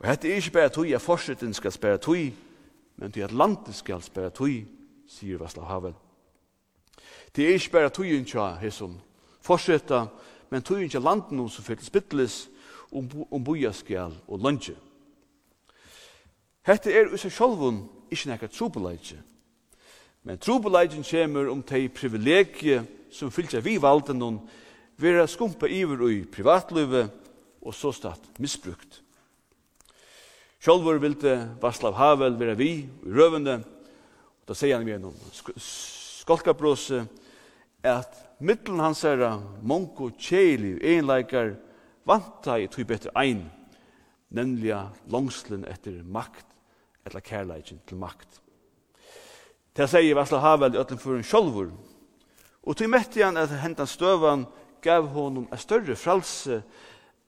Og 0.00 0.08
hette 0.08 0.28
er 0.28 0.40
ikke 0.40 0.56
bare 0.56 0.72
tui 0.72 0.94
at 0.94 1.02
fortsettin 1.04 1.52
skal 1.54 1.72
spæra 1.72 1.98
tui, 2.00 2.32
men 2.96 3.12
tui 3.12 3.22
at 3.22 3.32
landet 3.32 3.74
skal 3.74 4.02
spæra 4.02 4.30
tui, 4.30 4.64
sier 5.06 5.38
Vaslav 5.38 5.66
Havel. 5.68 5.94
Det 7.36 7.44
er 7.44 7.54
ikke 7.54 7.72
bare 7.76 7.90
tui 7.90 8.24
tja 8.24 8.54
hesson 8.60 8.96
fortsetta, 9.42 10.06
men 10.50 10.62
tui 10.62 10.88
tja 10.88 11.00
landet 11.00 11.38
hon 11.38 11.50
som 11.50 11.64
fyrt 11.64 11.84
spittles 11.84 12.48
om 12.92 13.44
boia 13.44 13.72
skal 13.72 14.16
og 14.28 14.40
lunge. 14.40 14.74
Hette 16.66 16.92
er 16.92 17.12
usa 17.12 17.30
sjolvun 17.30 17.82
ikke 18.12 18.30
nekka 18.30 18.48
trobeleidje. 18.52 19.18
Men 20.22 20.38
trobeleidjen 20.38 21.04
kommer 21.06 21.48
om 21.50 21.62
de 21.66 21.88
privilegier 21.88 22.84
som 23.12 23.30
fyllt 23.30 23.56
vi 23.64 23.78
valde 23.82 24.14
noen 24.14 24.38
vera 25.00 25.26
skumpa 25.26 25.66
iver 25.66 26.04
i 26.10 26.22
privatlivet 26.24 27.10
og 27.62 27.74
så 27.74 27.92
statt 27.94 28.38
misbrukt. 28.42 29.00
Sjálfur 30.62 31.00
vilde 31.02 31.34
Vaslav 31.62 31.96
Havel 31.98 32.38
vera 32.38 32.54
vi 32.54 32.70
i 32.70 33.10
røvende, 33.10 33.58
og 33.62 34.46
da 34.46 34.54
sier 34.54 34.78
han 34.78 34.86
vi 34.86 34.94
om 34.94 35.16
skolkabrose, 35.58 37.02
at 37.82 38.14
middelen 38.38 38.82
hans 38.82 39.02
er 39.06 39.24
monko 39.66 40.12
tjeli 40.14 40.76
einleikar 40.86 41.56
vanta 42.06 42.60
i 42.62 42.68
tog 42.70 42.86
betre 42.86 43.10
ein, 43.18 43.42
nemlig 44.30 44.70
langslen 45.10 45.66
etter 45.66 45.98
makt 46.06 46.51
eller 47.06 47.20
kærleikin 47.20 47.80
til 47.86 47.98
makt. 48.00 48.40
Det 49.76 49.88
sier 49.88 50.16
Vesla 50.18 50.42
Havel 50.42 50.74
i 50.76 50.80
ötlen 50.80 51.00
fyrir 51.00 51.24
sjolvur, 51.24 51.70
og 52.62 52.76
til 52.76 52.90
metti 52.92 53.22
han 53.24 53.40
at 53.40 53.54
hentan 53.62 53.88
støvan 53.88 54.44
gav 54.84 55.08
honum 55.14 55.48
a 55.50 55.58
større 55.58 55.96
fralse 55.96 56.60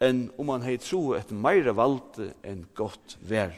enn 0.02 0.26
om 0.38 0.50
han 0.52 0.66
hei 0.66 0.76
tro 0.82 1.14
et 1.16 1.30
meira 1.32 1.72
valde 1.72 2.32
enn 2.44 2.66
godt 2.76 3.16
vær. 3.24 3.54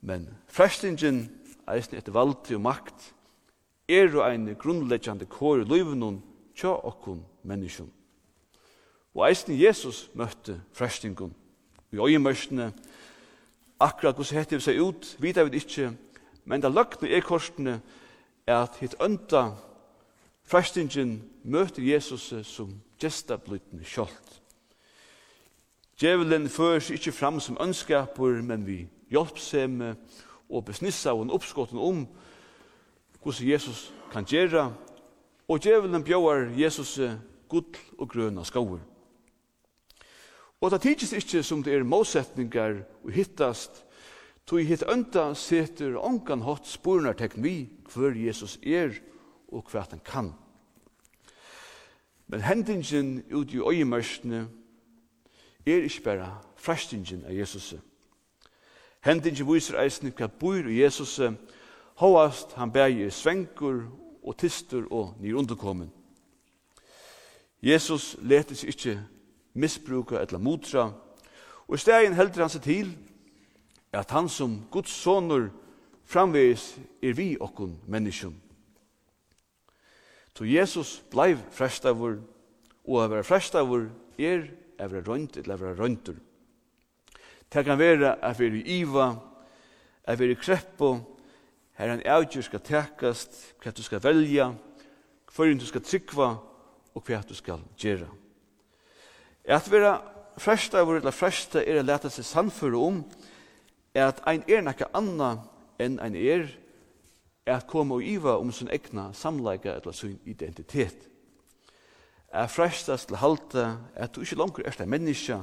Men 0.00 0.28
frestingen, 0.48 1.26
eisen 1.68 1.98
etter 1.98 2.14
valde 2.14 2.56
og 2.56 2.64
makt, 2.64 3.12
er 3.88 4.08
jo 4.10 4.22
ein 4.24 4.48
grunnleggjande 4.58 5.28
kår 5.30 5.62
i 5.62 5.68
løyvenon 5.68 6.20
tja 6.56 6.72
okkun 6.74 7.20
menneskjon. 7.46 7.90
Og 9.16 9.26
eisen 9.28 9.56
Jesus 9.56 10.06
møtte 10.14 10.60
frestingen 10.76 11.34
i 11.92 12.00
øyemørsene, 12.00 12.72
og 12.72 12.95
Akkurat 13.80 14.16
hvordan 14.16 14.38
hette 14.38 14.56
vi 14.56 14.64
seg 14.64 14.80
ut, 14.80 15.16
vita 15.20 15.44
vi 15.44 15.60
ikke, 15.60 15.90
men 16.44 16.62
det 16.62 16.72
løgnet 16.72 17.10
er 17.12 17.24
korsene 17.24 17.80
er 18.46 18.62
at 18.62 18.78
hitt 18.80 18.94
ønta 19.02 19.50
frestingen 20.46 21.18
møter 21.44 21.82
Jesus 21.82 22.30
som 22.46 22.70
gestablutne 23.00 23.84
kjolt. 23.84 24.40
Djevelen 26.00 26.48
føres 26.48 26.90
ikke 26.90 27.12
fram 27.12 27.40
som 27.40 27.58
ønskaper, 27.60 28.42
men 28.42 28.66
vi 28.66 28.86
hjelpsemme 29.10 29.94
og 30.48 30.64
besnissa 30.64 31.12
og 31.12 31.26
en 31.26 31.34
oppskotten 31.36 31.78
om 31.78 32.04
hvordan 33.22 33.48
Jesus 33.48 33.92
kan 34.12 34.24
gjøre, 34.24 34.70
og 35.48 35.62
djevelen 35.62 36.04
bjøver 36.04 36.52
Jesus 36.56 37.00
gull 37.48 37.80
og 37.98 38.08
grøna 38.08 38.44
skauer. 38.44 38.80
Og 40.60 40.70
det 40.70 40.80
tidsis 40.80 41.12
ikkje 41.12 41.42
som 41.42 41.62
det 41.62 41.74
er 41.74 41.84
målsetningar 41.84 42.80
og 43.04 43.12
hittast, 43.12 43.82
tog 44.46 44.62
hitt 44.62 44.84
ønda 44.88 45.32
seter 45.34 45.98
ongan 45.98 46.44
hot 46.46 46.68
spornartekn 46.70 47.42
vi 47.42 47.56
hver 47.92 48.14
Jesus 48.16 48.56
er 48.62 48.94
og 49.48 49.66
hva 49.72 49.82
han 49.90 50.00
kan. 50.04 50.30
Men 52.26 52.40
hendingen 52.40 53.24
ut 53.34 53.52
i 53.54 53.58
øyemørsene 53.58 54.46
er 55.66 55.82
ikkje 55.82 56.04
bare 56.04 56.30
frestingen 56.56 57.24
av 57.26 57.34
Jesus. 57.34 57.74
Hendingen 59.04 59.46
viser 59.46 59.78
eisen 59.82 60.14
hva 60.14 60.26
bor 60.26 60.66
i 60.66 60.80
Jesus, 60.80 61.20
hovast 62.00 62.56
han 62.58 62.72
bæger 62.72 63.10
svenkur 63.10 63.84
og 64.22 64.36
tister 64.38 64.86
og 64.90 65.14
nyrunderkommen. 65.20 65.92
Jesus 67.62 68.16
letes 68.22 68.64
ikkje 68.64 68.98
misbruka 69.56 70.20
eller 70.20 70.38
motra. 70.38 70.90
Og 71.66 71.74
i 71.74 71.82
stegen 71.82 72.14
heldur 72.14 72.44
han 72.44 72.52
seg 72.52 72.64
til 72.66 72.92
at 73.96 74.12
han 74.12 74.28
som 74.28 74.60
Guds 74.70 74.92
sonur 74.92 75.48
framvegis 76.06 76.76
er 77.02 77.16
vi 77.16 77.34
okkun 77.40 77.78
menneskjum. 77.88 78.34
Så 80.36 80.44
Jesus 80.44 81.02
bleiv 81.10 81.40
frestavur, 81.50 82.18
og 82.84 82.98
å 83.00 83.08
være 83.08 83.24
frestavur 83.24 83.88
er 84.20 84.44
å 84.78 85.02
rønt 85.06 85.38
eller 85.40 85.62
å 85.64 85.72
røntur. 85.78 86.18
Det 87.48 87.64
kan 87.64 87.78
være 87.78 88.18
at 88.20 88.36
vi 88.38 88.50
er 88.50 88.58
i 88.58 88.80
iva, 88.82 89.08
å 90.06 90.16
i 90.22 90.36
kreppo, 90.36 90.90
her 91.76 91.92
en 91.92 92.04
avgjør 92.04 92.44
skal 92.44 92.62
tekast, 92.64 93.40
hva 93.62 93.72
du 93.72 93.82
skal 93.84 94.02
velja, 94.04 94.50
hva 95.32 95.48
du 95.52 95.66
skal 95.68 95.84
trykva 95.84 96.28
og 96.94 97.08
hva 97.08 97.22
du 97.24 97.34
skal 97.36 97.64
gjera. 97.80 98.08
At 99.46 99.70
vera 99.70 100.00
fresta 100.38 100.82
vår 100.84 101.00
eller 101.00 101.14
fresta 101.14 101.62
er 101.62 101.80
å 101.80 101.86
leta 101.86 102.10
seg 102.10 102.26
sannføre 102.26 102.78
om 102.78 103.02
er 103.94 104.10
at 104.10 104.22
ein 104.28 104.42
er 104.50 104.64
nekka 104.66 104.90
anna 104.96 105.36
enn 105.80 106.00
ein 106.02 106.16
er 106.18 106.48
er 107.46 107.60
at 107.60 107.68
koma 107.70 107.94
og 107.94 108.04
iva 108.04 108.36
om 108.40 108.50
sin 108.52 108.70
egna 108.74 109.12
samleika 109.14 109.76
eller 109.76 109.92
sin 109.92 110.18
identitet. 110.26 111.06
Er 112.28 112.50
frestast 112.50 113.08
til 113.08 113.20
halta 113.22 113.76
at 113.94 114.14
du 114.14 114.20
ikkje 114.20 114.38
langer 114.38 114.66
erst 114.66 114.80
ein 114.82 114.90
menneske, 114.90 115.38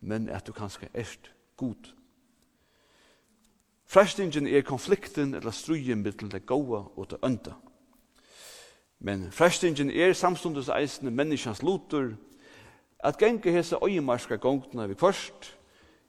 men 0.00 0.28
at 0.28 0.46
du 0.46 0.52
kanskje 0.52 0.88
erst 0.94 1.32
god. 1.56 1.90
Frestingen 3.86 4.46
er 4.46 4.62
konflikten 4.62 5.34
eller 5.34 5.50
strujen 5.50 6.02
mittel 6.02 6.30
det 6.30 6.46
goa 6.46 6.84
og 6.96 7.10
det 7.10 7.18
ønda. 7.22 7.58
Men 8.98 9.32
frestingen 9.32 9.90
er 9.90 10.14
samstundes 10.14 10.70
eisende 10.72 11.10
menneskans 11.10 11.62
lotur, 11.62 12.14
at 13.04 13.18
genge 13.20 13.52
hese 13.52 13.76
øyemarska 13.84 14.36
gongtene 14.40 14.88
vi 14.88 14.94
først, 14.94 15.56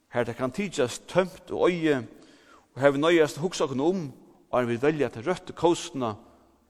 her 0.08 0.24
det 0.24 0.36
kan 0.36 0.50
tidsast 0.50 1.08
tømt 1.08 1.50
og 1.50 1.70
øye, 1.70 2.06
og 2.74 2.80
her 2.80 2.90
vi 2.90 2.98
nøyast 2.98 3.38
hugsa 3.38 3.64
okkur 3.64 3.82
om, 3.84 4.12
og 4.50 4.60
her 4.60 4.66
vi 4.66 4.82
velja 4.82 5.08
til 5.08 5.26
røtte 5.28 5.52
kostna, 5.52 6.14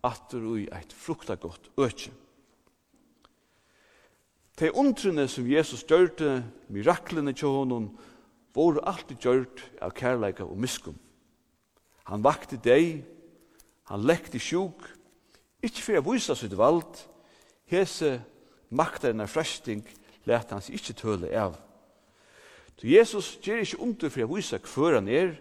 atter 0.03 0.43
ui 0.43 0.67
eit 0.73 0.93
fruktagodt 0.93 1.71
økje. 1.79 2.13
Te 4.57 4.71
undrene 4.73 5.29
som 5.29 5.47
Jesus 5.47 5.85
gjørte, 5.85 6.45
miraklene 6.69 7.33
til 7.33 7.53
honom, 7.53 7.91
voru 8.55 8.81
alltid 8.83 9.21
gjørt 9.21 9.63
av 9.83 9.93
kærleika 9.93 10.47
og 10.47 10.59
miskum. 10.59 10.97
Han 12.09 12.25
vakti 12.25 12.57
deg, 12.65 13.05
han 13.91 14.07
lekti 14.07 14.41
sjuk, 14.41 14.87
ikkje 15.63 15.85
fyrir 15.85 16.01
a 16.01 16.07
vysa 16.07 16.35
sitt 16.35 16.57
vald, 16.57 17.05
hese 17.69 18.17
maktarina 18.71 19.27
fresting, 19.29 19.85
let 20.27 20.51
han 20.51 20.63
seg 20.63 20.79
ikke 20.79 20.97
tøle 20.99 21.31
av. 21.39 21.57
Så 22.77 22.89
Jesus 22.91 23.29
gjør 23.43 23.63
ikkje 23.63 23.81
under 23.81 24.13
for 24.13 24.27
å 24.27 24.33
vise 24.35 24.61
hver 24.61 24.99
han 24.99 25.09
er, 25.09 25.37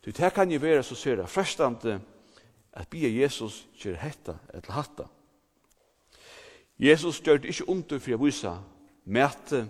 så 0.00 0.12
det 0.16 0.32
kan 0.34 0.50
jo 0.50 0.60
være 0.62 0.84
så 0.86 0.96
ser 0.96 1.18
det 1.18 1.28
frestande 1.28 1.98
at 2.72 2.88
bia 2.90 3.08
Jesus 3.10 3.64
gjør 3.80 3.98
hetta 4.00 4.36
eller 4.54 4.76
hatta. 4.76 5.08
Jesus 6.80 7.20
gjør 7.20 7.42
det 7.42 7.50
ikke 7.52 7.68
under 7.68 8.00
for 8.00 8.16
å 8.16 8.22
vise 8.22 8.52
mæte, 9.04 9.66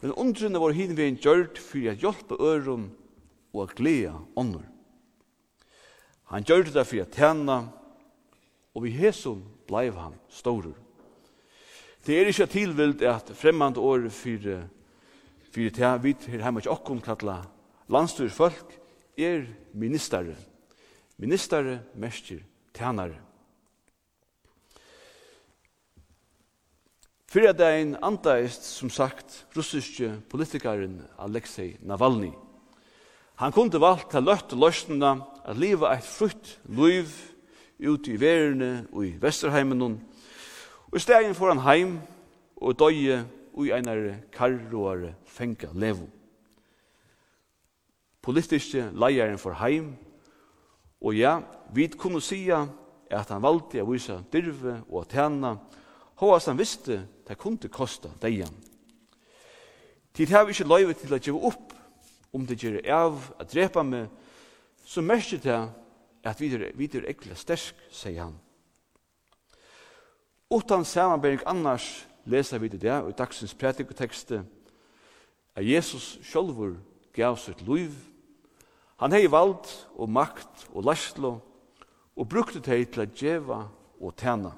men 0.00 0.14
undrene 0.18 0.60
var 0.62 0.74
hinveien 0.74 1.18
gjørt 1.20 1.60
for 1.60 1.90
å 1.90 1.96
hjelpe 1.98 2.38
øren 2.40 2.88
og 3.52 3.64
å 3.66 3.72
glede 3.76 4.14
ånder. 4.38 4.64
Han 6.32 6.46
gjør 6.48 6.70
det 6.70 6.86
for 6.88 7.02
å 7.02 7.10
tjene, 7.12 7.58
og 8.72 8.86
vi 8.86 8.94
hesson 8.96 9.42
blei 9.68 9.90
han 9.92 10.16
stårer. 10.32 10.72
Det 12.02 12.16
er 12.18 12.26
ikke 12.26 12.46
tilvild 12.50 13.02
at 13.06 13.30
fremmande 13.38 13.80
år 13.80 14.08
for, 14.10 14.46
for 15.52 15.60
det 15.60 15.90
vi 16.02 16.16
her 16.26 16.40
hjemme 16.42 16.58
ikke 16.58 16.70
okkom 16.74 17.00
kalla 17.00 17.42
landstyrsfolk 17.92 18.72
er 19.18 19.44
ministere. 19.74 20.34
Ministere, 21.16 21.78
mester, 21.94 22.40
tjenere. 22.74 23.20
Fyrir 27.32 27.54
dagen 27.56 27.94
andaist, 28.02 28.64
som 28.66 28.90
sagt, 28.90 29.46
russiske 29.56 30.10
politikaren 30.28 30.98
Alexei 31.18 31.76
Navalny. 31.80 32.32
Han 33.40 33.52
kunde 33.52 33.80
valgt 33.80 34.10
til 34.12 34.26
løtt 34.26 34.52
løsnena 34.52 35.14
at 35.46 35.56
leva 35.56 35.94
eit 35.94 36.04
frutt 36.04 36.58
liv 36.68 37.08
ute 37.80 38.12
i 38.12 38.18
verene 38.20 38.88
og 38.92 39.06
i 39.06 39.14
Vesterheimen 39.22 39.80
Og 40.92 40.98
i 40.98 41.00
stegen 41.00 41.34
får 41.34 41.54
han 41.54 41.62
heim 41.64 41.92
og 42.60 42.76
døye 42.76 43.22
og 43.54 43.64
i 43.64 43.72
einare 43.72 44.18
karroare 44.32 45.14
fenga 45.24 45.70
levo. 45.72 46.04
Politiske 48.22 48.90
leieren 48.92 49.40
får 49.40 49.56
heim, 49.62 49.94
og 51.00 51.16
ja, 51.16 51.38
vi 51.74 51.88
kunne 51.88 52.20
sia 52.20 52.60
at 53.10 53.32
han 53.32 53.42
valgte 53.42 53.80
å 53.82 53.88
vise 53.88 54.20
dirve 54.32 54.82
og 54.90 55.00
at 55.06 55.16
henne, 55.16 55.56
hans 56.20 56.46
han 56.46 56.60
visste 56.60 57.00
det 57.26 57.38
kunne 57.40 57.72
kosta 57.72 58.12
deian. 58.20 58.52
Tid 60.12 60.28
har 60.28 60.44
vi 60.44 60.52
ikke 60.52 60.68
løyve 60.68 60.94
til 60.94 61.16
å 61.16 61.18
gjøre 61.18 61.48
opp, 61.48 61.72
om 62.32 62.44
det 62.46 62.60
gjør 62.60 62.78
av 62.92 63.16
å 63.40 63.48
drepa 63.48 63.82
meg, 63.84 64.12
så 64.84 65.00
merker 65.00 65.40
det 65.40 65.58
at 66.28 66.40
vi 66.40 66.52
er, 66.52 66.68
vi 66.76 66.88
er 66.92 67.08
ekkelig 67.08 67.40
sterk, 67.40 67.80
sier 67.90 68.26
han. 68.26 68.36
Utan 70.52 70.84
samanbering 70.84 71.40
annars 71.46 72.08
leser 72.24 72.58
vi 72.58 72.68
det 72.68 72.82
der, 72.82 73.08
i 73.08 73.12
dagsens 73.12 73.54
prædikotekste, 73.54 74.44
at 75.56 75.64
Jesus 75.64 76.18
sjølvur 76.22 76.76
gav 77.12 77.36
sitt 77.36 77.62
liv. 77.64 77.92
Han 79.00 79.12
hei 79.12 79.30
vald 79.30 79.70
og 79.96 80.10
makt 80.12 80.66
og 80.74 80.84
lærslo, 80.84 81.38
og 82.16 82.28
brukte 82.28 82.60
det 82.60 82.90
til 82.92 83.04
å 83.04 83.08
djeva 83.08 83.62
og 84.00 84.12
tjena. 84.20 84.52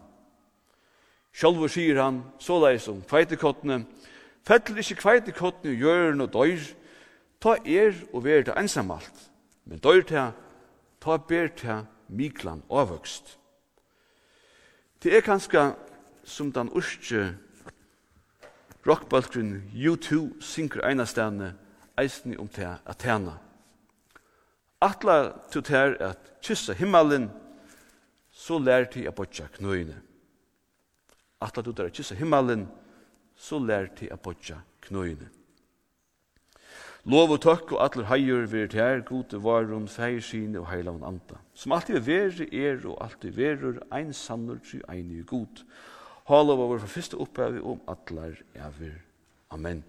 Sjølvur 1.35 1.71
sier 1.71 2.03
han, 2.03 2.25
såleis 2.43 2.87
som 2.89 3.03
kveitekottene, 3.07 3.85
Fettel 4.45 4.77
ikkje 4.83 4.99
kveitekottene 5.01 5.73
i 5.73 5.79
hjørn 5.81 6.21
og 6.21 6.35
døyr, 6.35 6.67
ta 7.41 7.55
er 7.65 7.95
og 8.13 8.27
ver 8.27 8.43
det 8.45 8.59
ensamalt, 8.61 9.31
men 9.65 9.81
døyr 9.81 10.05
ta, 10.05 10.25
ta 11.01 11.17
ber 11.17 11.49
ta 11.57 11.79
miklan 12.13 12.61
avvøkst. 12.69 13.39
Det 15.05 15.13
er 15.13 15.21
kanskje 15.21 15.63
som 16.25 16.49
den 16.49 16.71
urske 16.73 17.35
rockbalkgrunn 18.89 19.59
U2 19.77 20.41
synker 20.41 20.81
einastane 20.89 21.51
eisni 22.01 22.39
om 22.41 22.49
til 22.49 22.71
Athena. 22.89 23.35
Atla 24.81 25.35
til 25.53 25.67
ter 25.69 25.99
at 26.01 26.31
kyssa 26.41 26.73
himmelen, 26.73 27.29
så 28.33 28.57
lær 28.57 28.89
til 28.89 29.05
at 29.05 29.15
botja 29.15 29.51
knøyne. 29.59 29.99
Atla 31.37 31.63
to 31.63 31.77
til 31.77 31.91
at 31.91 32.01
kyssa 32.01 32.17
himmelen, 32.17 32.65
så 33.37 33.61
lær 33.61 33.93
til 33.93 34.09
at 34.09 34.25
bodja 34.25 34.57
knøyne. 34.89 35.29
Lov 37.05 37.35
og 37.35 37.41
tøkk 37.45 37.75
og 37.77 37.83
atler 37.85 38.07
heier 38.09 38.47
vir 38.49 38.69
til 38.73 38.81
her, 38.81 39.03
gode 39.05 39.37
varun, 39.45 39.89
feir 39.93 40.23
sine 40.25 40.57
og 40.63 40.71
heilavun 40.71 41.05
anda. 41.05 41.37
Som 41.53 41.75
alltid 41.77 41.99
veri 42.07 42.47
er 42.49 42.79
og 42.89 42.97
alltid 43.05 43.35
verur, 43.37 43.83
ein 43.93 44.15
sannur 44.17 44.63
tru 44.65 44.79
eini 44.89 45.21
god. 45.29 45.61
Hala 46.25 46.55
over 46.57 46.79
fra 46.81 46.89
fyrste 46.89 47.19
opphavi 47.21 47.61
om 47.61 47.83
atler 47.93 48.39
evir. 48.57 48.95
Amen. 49.53 49.83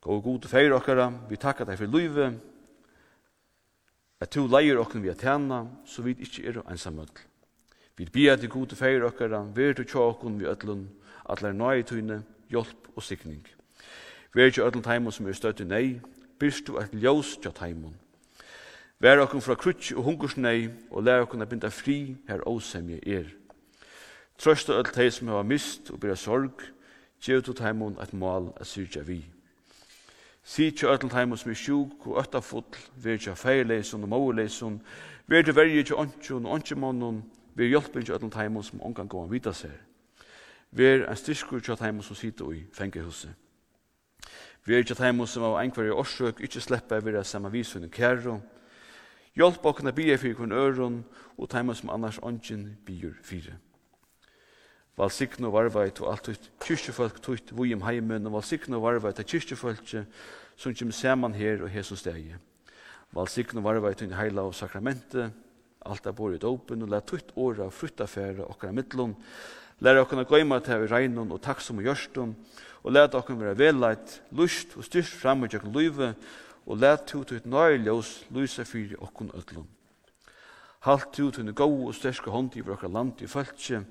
Gå 0.00 0.16
god 0.20 0.48
feir 0.48 0.72
okkara, 0.72 1.10
vi 1.28 1.36
takkar 1.36 1.68
deg 1.68 1.78
for 1.80 1.92
luive, 1.92 2.30
at 4.20 4.32
to 4.32 4.46
leier 4.48 4.80
okkara 4.80 5.02
vi 5.04 5.12
at 5.12 5.20
tjena, 5.20 5.60
så 5.84 6.04
vi 6.04 6.16
ikkje 6.16 6.46
er 6.48 6.62
einsamøll. 6.64 7.12
Vi 7.96 8.08
bier 8.08 8.40
til 8.40 8.52
gode 8.52 8.76
feir 8.80 9.04
okkara, 9.04 9.42
vi 9.52 9.68
er 9.68 9.76
til 9.76 9.88
tjåkon 9.92 10.40
vi 10.40 10.48
ötlun, 10.48 10.86
atler 11.28 11.52
nøy 11.52 11.84
tøyne, 11.84 12.22
hjelp 12.48 12.88
og 12.96 13.04
sikning. 13.04 13.44
Vær 14.34 14.44
ikke 14.44 14.66
ødel 14.66 14.82
teimen 14.82 15.12
som 15.12 15.26
er 15.26 15.32
støtt 15.32 15.60
i 15.60 15.64
nei, 15.64 16.00
byrst 16.38 16.66
du 16.66 16.78
et 16.78 16.94
ljós 16.94 17.36
tja 17.38 17.52
teimen. 17.54 17.94
Vær 18.98 19.20
okken 19.22 19.42
fra 19.42 19.54
krutsk 19.54 19.94
og 19.94 20.02
hungurs 20.02 20.34
nei, 20.36 20.70
og 20.90 21.04
lær 21.06 21.22
okken 21.22 21.42
a 21.42 21.46
binda 21.46 21.70
fri 21.70 22.16
her 22.28 22.42
åsemje 22.48 22.98
er. 23.06 23.28
Trøsta 24.38 24.74
ødel 24.74 24.90
tei 24.96 25.10
som 25.10 25.30
hava 25.30 25.42
mist 25.46 25.90
og 25.94 26.00
byrja 26.00 26.16
sorg, 26.18 26.64
gjev 27.22 27.44
du 27.46 27.52
teimen 27.54 27.94
et 28.02 28.12
mål 28.12 28.50
a 28.60 28.66
syrja 28.66 29.04
vi. 29.06 29.20
Sitja 30.42 30.90
ödel 30.90 31.14
teimen 31.14 31.38
som 31.38 31.50
er 31.50 31.60
sjuk 31.60 32.06
og 32.06 32.18
ötta 32.24 32.42
full, 32.42 32.80
vær 32.96 33.14
ikke 33.14 33.36
feirleison 33.36 34.02
og 34.02 34.08
mauerleison, 34.08 34.80
vær 35.26 35.46
du 35.46 35.52
verje 35.52 35.78
ikke 35.78 35.96
ontsjon 35.96 36.46
og 36.46 36.58
ontsjemannen, 36.58 37.22
vær 37.54 37.70
hjelper 37.70 38.02
ikke 38.02 38.18
ödel 38.18 38.34
teimen 38.34 38.62
som 38.62 38.82
omgang 38.82 39.08
går 39.08 39.28
og 39.28 39.32
vita 39.32 39.54
seg. 39.54 39.78
Vær 40.74 41.06
en 41.06 41.16
styrkur 41.16 41.62
til 41.62 41.78
teimen 41.78 42.02
som 42.02 42.18
sitter 42.18 42.50
i 42.50 42.66
fengehuset. 42.72 43.43
Vi 44.64 44.72
er 44.72 44.80
ikke 44.80 44.96
teimus 44.96 45.34
som 45.34 45.44
av 45.44 45.58
enkvar 45.60 45.90
årsøk 45.92 46.38
ikke 46.40 46.60
sleppa 46.64 46.96
vi 47.04 47.12
samme 47.24 47.50
vis 47.52 47.74
under 47.76 47.88
kæro. 47.92 48.38
Hjelp 49.36 49.66
okkene 49.66 49.92
bia 49.92 50.16
fyrir 50.16 50.34
kun 50.38 50.52
øron, 50.52 51.04
og 51.36 51.50
teimus 51.50 51.82
som 51.82 51.90
annars 51.90 52.18
ånden 52.22 52.78
bier 52.86 53.12
fire. 53.22 53.58
Valsikno 54.96 55.50
varvait 55.50 56.00
og 56.00 56.12
alt 56.12 56.28
ut 56.28 56.50
kyrkjefolk 56.62 57.20
tutt 57.20 57.52
im 57.52 57.82
heimen, 57.82 58.26
og 58.26 58.32
valsikno 58.32 58.80
varvait 58.80 59.18
og 59.18 59.26
kyrkjefolk 59.26 60.06
som 60.56 60.72
kjem 60.72 60.92
saman 60.92 61.34
her 61.34 61.62
og 61.62 61.68
hesu 61.68 61.96
stegi. 61.96 62.34
Valsikno 63.12 63.60
varvait 63.60 64.02
og 64.02 64.16
heila 64.16 64.42
og 64.42 64.54
sakramente, 64.54 65.30
alt 65.84 66.06
er 66.06 66.12
borit 66.12 66.44
åpen, 66.44 66.82
og 66.82 66.88
la 66.88 67.00
tutt 67.00 67.36
åra 67.36 67.68
frutta 67.70 68.06
færa 68.06 68.46
okkara 68.48 68.72
mittlun, 68.72 69.14
lær 69.80 70.00
okkar 70.00 70.24
gøyma 70.24 70.60
til 70.60 70.80
vi 70.80 70.86
regnon 70.86 71.32
og 71.32 71.42
taksom 71.42 71.78
og 71.78 71.84
gjørstum, 71.84 72.36
og 72.84 72.92
let 72.92 73.14
okkum 73.16 73.40
vera 73.40 73.56
velleit, 73.56 74.18
lust 74.36 74.76
og 74.76 74.84
styrst 74.84 75.16
fram 75.16 75.42
og 75.42 75.52
tjekk 75.52 75.64
løyve, 75.72 76.14
og 76.66 76.80
let 76.80 77.06
tu 77.08 77.22
tu 77.24 77.36
et 77.36 77.46
nøyljós 77.48 78.24
lysa 78.32 78.64
fyrir 78.64 79.00
okkum 79.00 79.30
öllum. 79.32 79.66
Halt 80.84 81.12
tu 81.12 81.30
tu 81.30 81.40
en 81.40 81.54
gau 81.54 81.86
og 81.88 81.94
styrske 81.94 82.30
hånd 82.30 82.56
i 82.56 82.60
vrakka 82.60 82.88
land 82.88 83.22
i 83.22 83.26
fölkje, 83.26 83.84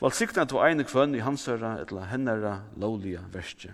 valsikna 0.00 0.44
tu 0.44 0.58
einu 0.60 0.84
kvönn 0.84 1.16
i 1.16 1.24
hansara 1.24 1.78
etla 1.80 2.04
hennara 2.04 2.60
lovliga 2.76 3.24
verskje. 3.32 3.72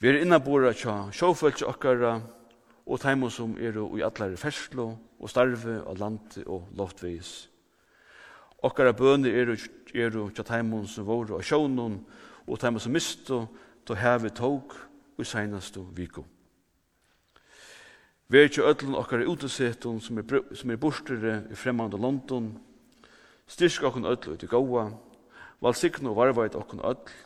Vi 0.00 0.08
er 0.08 0.22
innabora 0.22 0.72
tja 0.72 1.10
sjåfölkje 1.12 1.68
okkara, 1.68 2.20
og 2.86 3.00
teimo 3.00 3.28
som 3.30 3.54
eru 3.58 3.98
i 3.98 4.02
allare 4.02 4.36
ferslo 4.36 4.96
og 5.20 5.30
starve 5.30 5.82
og 5.84 5.98
landi 5.98 6.42
og 6.46 6.66
loftveis. 6.74 7.48
Okkara 8.62 8.92
bønir 8.92 9.36
eru, 9.42 9.56
eru 9.94 10.30
tja 10.34 10.42
teimo 10.42 10.82
som 10.86 11.06
voru 11.06 11.36
og 11.36 11.44
sjånun, 11.44 12.00
og 12.50 12.58
ta 12.58 12.72
som 12.78 12.92
mist 12.92 13.30
to 13.30 13.94
heve 13.94 14.30
tog 14.34 14.74
og 15.18 15.26
senast 15.26 15.76
viku. 15.76 15.90
viko. 15.94 16.24
Vi 18.30 18.38
er 18.38 18.46
ikke 18.46 18.62
ødelen 18.62 18.94
okkar 18.94 19.24
utesetun 19.26 20.00
som 20.00 20.18
er, 20.18 20.42
som 20.54 20.70
er 20.70 20.76
bostere 20.78 21.32
i 21.50 21.54
fremmande 21.54 21.98
London, 21.98 22.52
styrk 23.46 23.82
okkar 23.88 24.06
ødel 24.06 24.36
ut 24.36 24.42
i 24.42 24.46
gaua. 24.46 24.84
Val 25.60 25.74
sikna 25.74 26.12
og 26.12 26.16
varvait 26.16 26.54
okkar 26.54 26.84
ødel, 26.90 27.16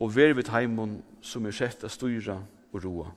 og 0.00 0.16
ver 0.16 0.34
vi 0.36 0.44
heimon 0.52 1.02
som 1.22 1.46
er 1.46 1.56
sett 1.56 1.84
a 1.84 1.88
styra 1.88 2.36
og 2.72 2.84
roa. 2.84 3.08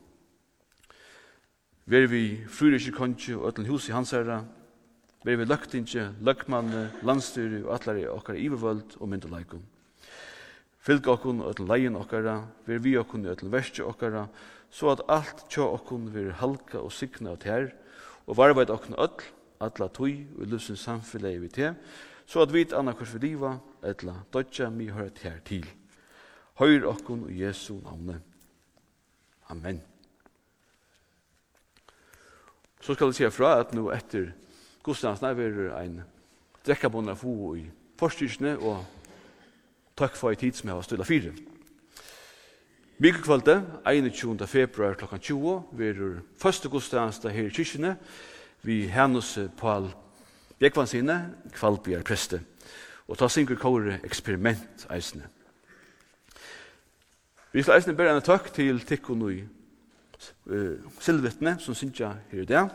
Ver 1.86 2.08
vi 2.08 2.39
fryrikir 2.48 2.96
kongi 2.96 3.36
og 3.36 3.52
ödelen 3.52 3.68
hus 3.68 3.89
i 3.89 3.92
hans 3.92 4.12
herra, 4.12 4.46
ver 5.26 5.36
vi 5.36 5.46
løgtingi, 5.46 6.08
løgmanne, 6.22 6.92
landstyri 7.04 7.64
og 7.66 7.76
atlar 7.76 8.00
i 8.00 8.08
okkar 8.08 8.39
ivervöld 8.39 8.96
og 9.00 9.10
myndelaikon. 9.10 9.66
Fylg 10.82 11.07
okkun 11.13 11.43
og 11.45 11.55
til 11.59 11.67
leien 11.69 11.95
okkara, 11.97 12.39
ver 12.65 12.79
vi 12.82 12.95
okkun 12.97 13.27
og 13.29 13.38
til 13.38 13.51
verste 13.53 13.86
okkara, 13.86 14.25
så 14.73 14.95
at 14.95 15.03
alt 15.11 15.43
tjå 15.51 15.67
okkun 15.75 16.07
ver 16.13 16.32
halka 16.39 16.79
og 16.82 16.93
sikna 16.95 17.36
og 17.36 17.43
tær, 17.43 17.69
og 18.25 18.38
varveit 18.39 18.73
okkun 18.73 18.97
öll, 18.97 19.21
atla 19.61 19.88
tui 19.93 20.25
og 20.39 20.47
lusens 20.49 20.82
samfellegi 20.88 21.41
vi 21.43 21.49
te, 21.53 21.73
så 22.25 22.41
at 22.41 22.53
vit 22.53 22.73
anna 22.73 22.95
kurs 22.97 23.13
vi 23.13 23.27
liva, 23.27 23.59
etla 23.86 24.15
dodja 24.34 24.71
mi 24.73 24.89
høyra 24.89 25.13
tær 25.13 25.38
til. 25.45 25.67
Høyr 26.57 26.88
okkun 26.89 27.27
og 27.27 27.36
Jesu 27.36 27.75
navne. 27.84 28.17
Amen. 29.49 29.82
Så 32.82 32.95
skal 32.95 33.11
jeg 33.11 33.19
si 33.19 33.29
fra 33.36 33.59
at 33.61 33.75
nå 33.77 33.91
etter 33.93 34.32
gudstjenestene 34.82 35.45
er 35.45 35.75
ein 35.77 35.99
drekkabonda 36.65 37.13
fo 37.13 37.53
i 37.53 37.67
forstyrsene 37.99 38.55
og 38.57 39.01
Takk 40.02 40.16
for 40.18 40.34
ei 40.34 40.38
tid 40.39 40.56
som 40.58 40.66
jeg 40.66 40.74
har 40.74 40.86
stilla 40.86 41.06
fire. 41.06 41.32
Mikkelkvalde, 42.97 43.60
21. 43.86 44.47
februar 44.47 44.95
kl. 44.97 45.06
20, 45.06 45.52
verur 45.78 46.16
første 46.41 46.70
godstjeneste 46.74 47.30
her 47.30 47.49
i 47.49 47.54
kyrkjene, 47.54 47.91
vi 48.66 48.88
hennes 48.89 49.30
Paul 49.60 49.91
Bjekvansine, 50.58 51.20
kvalbjer 51.54 52.02
preste, 52.02 52.41
og 53.06 53.20
ta 53.22 53.30
syngur 53.30 53.62
kåre 53.62 53.99
eksperiment 54.02 54.88
eisne. 54.89 55.30
Vi 57.54 57.62
skal 57.62 57.78
eisne 57.78 57.93
bare 57.93 58.16
en 58.18 58.26
takk 58.26 58.49
til 58.56 58.82
tikkun 58.82 59.22
og 59.28 59.38
uh, 60.49 60.93
silvittne 60.97 61.60
som 61.62 61.78
synsja 61.78 62.16
her 62.32 62.41
i 62.41 62.49
dag. 62.49 62.74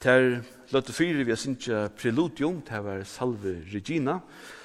Ter 0.00 0.38
løtte 0.72 0.96
fire 0.96 1.20
vi 1.20 1.34
har 1.36 1.40
synsja 1.40 1.90
preludium, 2.00 2.62
det 2.64 2.80
var 2.84 3.04
Salve 3.04 3.58
Regina, 3.74 4.22
og 4.22 4.57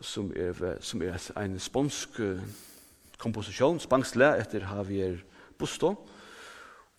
som 0.00 0.32
er, 0.36 0.78
som 0.80 1.02
er 1.02 1.16
ein 1.36 1.58
spansk 1.58 2.20
komposisjon, 3.18 3.80
spansk 3.82 4.16
le 4.16 4.32
etter 4.38 4.66
Javier 4.66 5.18
Busto. 5.58 5.94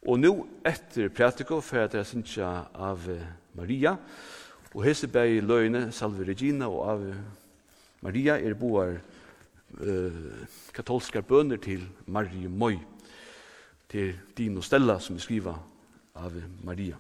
Og 0.08 0.20
nu 0.20 0.32
etter 0.66 1.10
Pratiko 1.12 1.60
for 1.62 1.84
at 1.84 1.96
jeg 1.96 2.06
synes 2.06 2.38
av 2.40 3.04
Maria, 3.54 3.96
og 4.74 4.84
hese 4.86 5.10
bei 5.12 5.40
løgne 5.42 5.90
Salve 5.92 6.28
Regina 6.28 6.70
og 6.70 6.84
av 6.92 7.06
Maria 8.06 8.38
er 8.38 8.54
boar 8.56 8.94
uh, 8.96 10.26
katolska 10.74 11.22
bøner 11.26 11.58
til 11.58 11.84
Marie 12.08 12.48
Moi, 12.48 12.78
til 13.90 14.14
Dino 14.38 14.62
Stella 14.62 15.00
som 15.02 15.18
vi 15.18 15.26
skriver 15.26 15.58
av 16.16 16.36
Maria. 16.64 16.96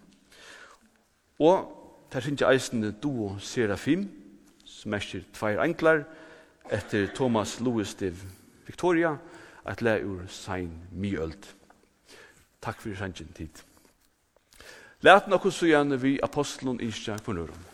Og 1.39 1.75
der 2.11 2.19
synes 2.25 2.41
jeg 2.41 2.55
eisende 2.55 2.91
duo 2.91 3.37
Serafim, 3.39 4.09
som 4.69 4.93
merker 4.93 5.25
tveir 5.33 5.59
enklar, 5.63 6.03
etter 6.69 7.09
Thomas 7.15 7.57
Lewis 7.59 7.95
de 7.97 8.13
Victoria, 8.67 9.17
et 9.69 9.81
le 9.81 9.95
ur 10.05 10.21
sein 10.29 10.71
myølt. 10.91 11.55
Takk 12.61 12.81
for 12.81 12.95
sannsyn 12.95 13.33
tid. 13.35 13.63
Læt 15.01 15.27
nokon 15.27 15.51
så 15.51 15.69
gjerne 15.69 15.97
vi 16.01 16.17
apostelen 16.23 16.79
innskja 16.83 17.17
fornørum. 17.23 17.67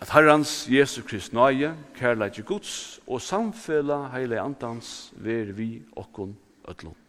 At 0.00 0.10
Herrans 0.12 0.66
Jesu 0.68 1.00
Krist 1.02 1.32
nøye, 1.32 1.72
kærleik 1.96 2.42
Guds 2.44 3.00
og 3.06 3.22
samfella 3.24 4.02
heile 4.12 4.40
andans 4.42 5.12
ver 5.16 5.54
vi 5.56 5.82
okkon 5.96 6.36
ötlund. 6.68 7.03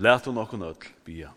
Læt 0.00 0.24
hun 0.24 0.38
okkur 0.40 0.62
öll 0.64 0.84
bia. 1.04 1.28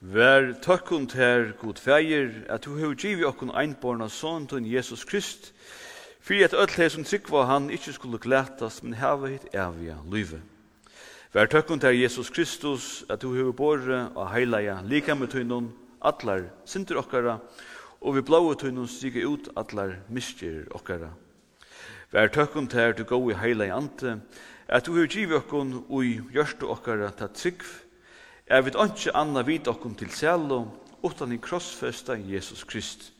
Vær 0.00 0.52
tøkkun 0.62 1.06
ter 1.06 1.52
god 1.60 1.78
feir, 1.78 2.30
at 2.48 2.64
du 2.64 2.74
hever 2.74 2.94
givi 2.94 3.24
okkun 3.24 3.54
einborna 3.54 4.08
son 4.08 4.46
til 4.46 4.66
Jesus 4.66 5.04
Krist, 5.04 5.52
fyrir 6.20 6.44
at 6.44 6.56
öll 6.58 6.74
hei 6.74 6.88
som 6.90 7.04
tryggva 7.04 7.44
han 7.46 7.70
ikkje 7.70 7.92
skulle 7.92 8.18
glætast, 8.18 8.82
men 8.82 8.98
hava 8.98 9.30
hitt 9.30 9.46
evia 9.54 10.00
lyve. 10.10 10.42
Vær 11.32 11.46
tøkkun 11.46 11.78
ter 11.78 11.94
Jesus 11.94 12.30
Kristus, 12.30 13.04
at 13.08 13.22
du 13.22 13.34
hever 13.34 13.52
borre 13.52 14.10
og 14.14 14.32
heilaja 14.34 14.80
lika 14.82 15.14
med 15.14 15.28
tøynun, 15.28 15.70
atlar 16.02 16.50
sindur 16.64 16.98
okkara, 16.98 17.38
og 18.00 18.16
vi 18.16 18.26
blau 18.26 18.54
tøynun 18.54 18.90
stiga 18.90 19.22
ut 19.22 19.52
atlar 19.56 20.00
miskir 20.08 20.66
okkara. 20.74 21.14
Vær 22.08 22.30
tøkken 22.32 22.64
til 22.72 22.94
du 22.96 23.02
gå 23.04 23.18
i 23.28 23.34
heila 23.36 23.66
i 23.68 23.72
ante, 23.74 24.14
at 24.64 24.86
du 24.86 24.94
hver 24.96 25.10
giv 25.12 25.34
okkon 25.36 25.74
ui 25.92 26.14
gjørstu 26.32 26.64
okkara 26.72 27.10
ta 27.12 27.26
trygg, 27.28 27.60
er 28.48 28.62
vi 28.64 28.72
ikke 28.72 29.12
anna 29.12 29.42
vid 29.44 29.68
okkon 29.68 29.92
til 29.94 30.08
selo, 30.16 30.62
utan 31.04 31.32
i 31.32 31.36
krossfesta 31.36 32.16
Jesus 32.16 32.64
Krist. 32.64 33.10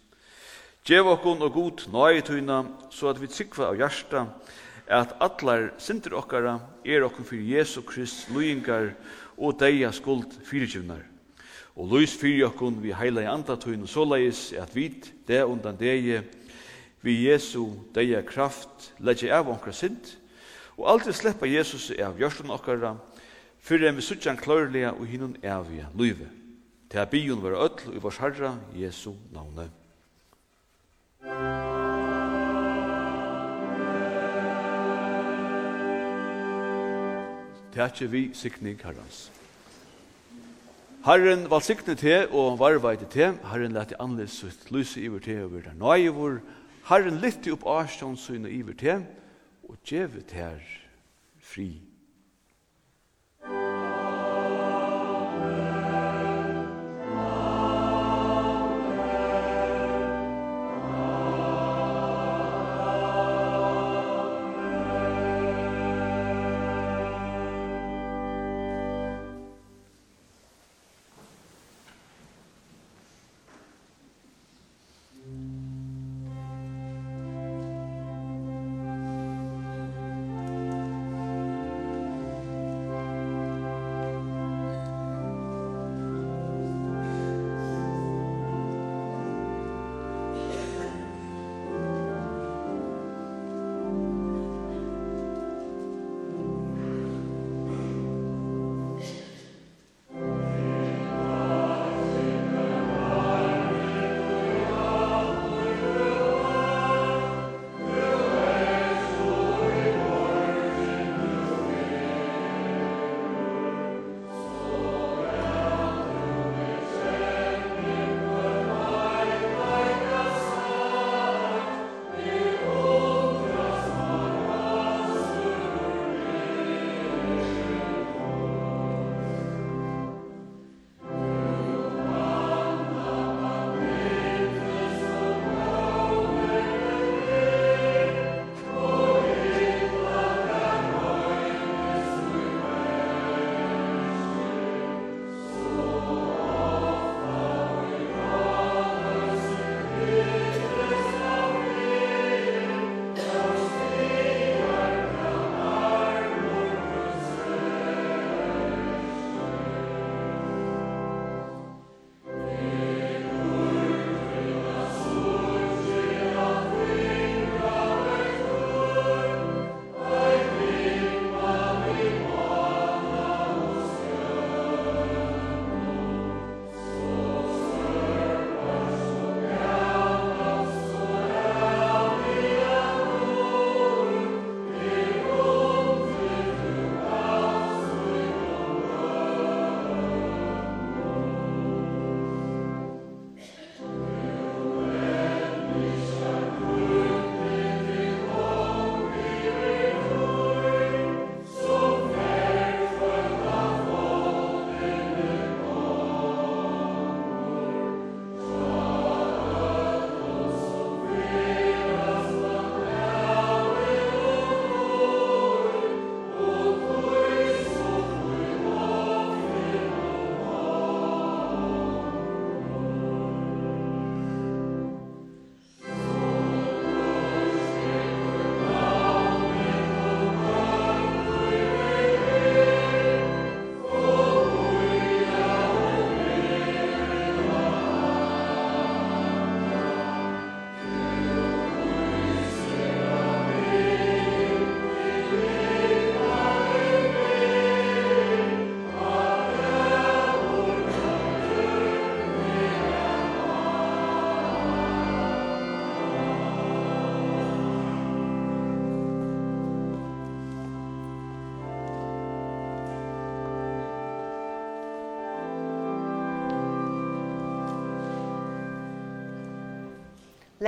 Gjev 0.89 1.05
okkon 1.05 1.45
og 1.45 1.53
god 1.53 1.84
nøye 1.93 2.24
tøyna, 2.24 2.62
så 2.89 3.11
at 3.12 3.20
vi 3.20 3.28
tryggva 3.28 3.68
av 3.68 3.76
hjarta, 3.76 4.24
at 4.89 5.12
allar 5.20 5.68
sinter 5.76 6.16
okkara 6.16 6.57
er 6.80 7.05
okkon 7.05 7.28
fyrir 7.28 7.59
Jesus 7.59 7.84
Krist 7.84 8.32
lujingar 8.32 8.95
og 9.36 9.61
deia 9.61 9.93
skuld 9.93 10.32
fyrirgivnar. 10.49 11.05
Og 11.76 11.93
lys 11.93 12.16
fyrir 12.16 12.49
okkon 12.49 12.80
vi 12.80 12.97
heila 12.97 13.20
i 13.20 13.28
andatøyna 13.28 13.84
såleis 13.84 14.55
at 14.57 14.72
vi 14.72 14.89
det 15.28 15.45
undan 15.45 15.76
deie 15.76 16.24
vi 17.03 17.14
Jesu 17.28 17.64
deia 17.94 18.22
kraft 18.26 18.92
leggja 18.99 19.38
av 19.38 19.51
onkra 19.53 19.72
sint, 19.72 20.16
og 20.78 20.88
aldri 20.92 21.14
sleppa 21.14 21.46
Jesus 21.46 21.90
av 22.03 22.18
jørstun 22.18 22.53
okkara, 22.55 22.96
fyrir 23.59 23.90
enn 23.90 23.99
vi 23.99 24.07
suttjan 24.07 24.38
klørlega 24.38 24.94
og 24.94 25.07
hinun 25.11 25.36
evige 25.42 25.88
luive. 25.94 26.28
Til 26.88 27.03
a 27.03 27.05
bion 27.05 27.42
var 27.42 27.59
öll 27.59 27.96
i 27.96 28.01
vars 28.01 28.18
herra 28.22 28.55
Jesu 28.74 29.12
navne. 29.34 29.68
Tætje 37.74 38.09
vi 38.11 38.30
sikning 38.34 38.80
herrans. 38.82 39.28
Herren 41.05 41.44
var 41.51 41.61
sikne 41.62 41.94
te 41.94 42.24
og 42.26 42.59
varveite 42.59 43.07
te, 43.07 43.34
Herren 43.53 43.76
lette 43.76 43.99
anleis 44.03 44.40
sitt 44.40 44.70
lyse 44.74 44.99
iver 45.01 45.22
te 45.22 45.36
og 45.44 45.53
vera 45.55 45.74
nøyevor, 45.78 46.40
Herren 46.40 46.57
Herren 46.89 47.20
lyfte 47.20 47.53
upp 47.53 47.66
Arsjons 47.66 48.20
syne 48.20 48.51
iver 48.51 48.72
til, 48.72 49.05
og 49.68 49.76
gjevet 49.84 50.32
her 50.32 50.59
fri. 51.41 51.82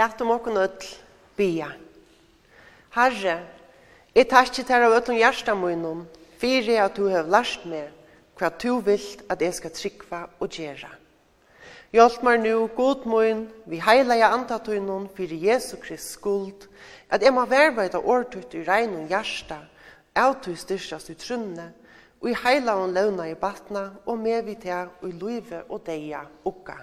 Læt 0.00 0.20
om 0.24 0.30
okkur 0.32 0.54
nøll 0.56 0.84
bia. 1.36 1.66
Herre, 2.94 3.34
jeg 4.14 4.28
takkje 4.30 4.62
tær 4.64 4.86
av 4.86 4.94
ötlum 4.96 5.18
hjarta 5.18 5.52
munum, 5.52 6.06
fyrir 6.40 6.78
at 6.86 6.94
du 6.96 7.10
hev 7.12 7.26
lært 7.28 7.66
meg 7.68 7.90
hva 8.38 8.48
du 8.62 8.78
vilt 8.80 9.20
at 9.28 9.42
jeg 9.44 9.52
skal 9.58 9.74
trykva 9.76 10.20
og 10.40 10.48
gjera. 10.56 10.88
Hjálp 11.92 12.22
meg 12.24 12.38
nu, 12.40 12.70
god 12.76 13.04
mun, 13.04 13.42
vi 13.68 13.80
heilaja 13.84 14.30
andatunum 14.32 15.08
fyrir 15.16 15.42
Jesu 15.50 15.76
Krist 15.82 16.14
skuld, 16.14 16.64
at 17.10 17.20
jeg 17.20 17.34
må 17.36 17.44
verbeida 17.50 18.00
årtut 18.00 18.54
i 18.56 18.62
regnum 18.64 19.04
av 19.12 19.66
autu 20.14 20.54
styrstast 20.56 21.10
i 21.10 21.14
trunne, 21.14 21.74
og 22.22 22.30
i 22.30 22.36
og 22.72 22.88
launa 22.94 23.28
i 23.28 23.34
batna, 23.34 23.90
og 24.06 24.16
med 24.18 24.44
vi 24.44 24.54
teg 24.54 24.88
og 25.02 25.08
i 25.08 25.12
luive 25.12 25.62
og 25.68 25.84
deia 25.84 26.24
ukka. 26.44 26.78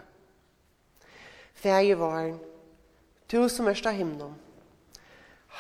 Fægje 1.56 1.98
varen, 1.98 2.38
Tu 3.28 3.50
som 3.50 3.68
er 3.68 3.76
sta 3.76 3.92
himlen. 3.92 4.36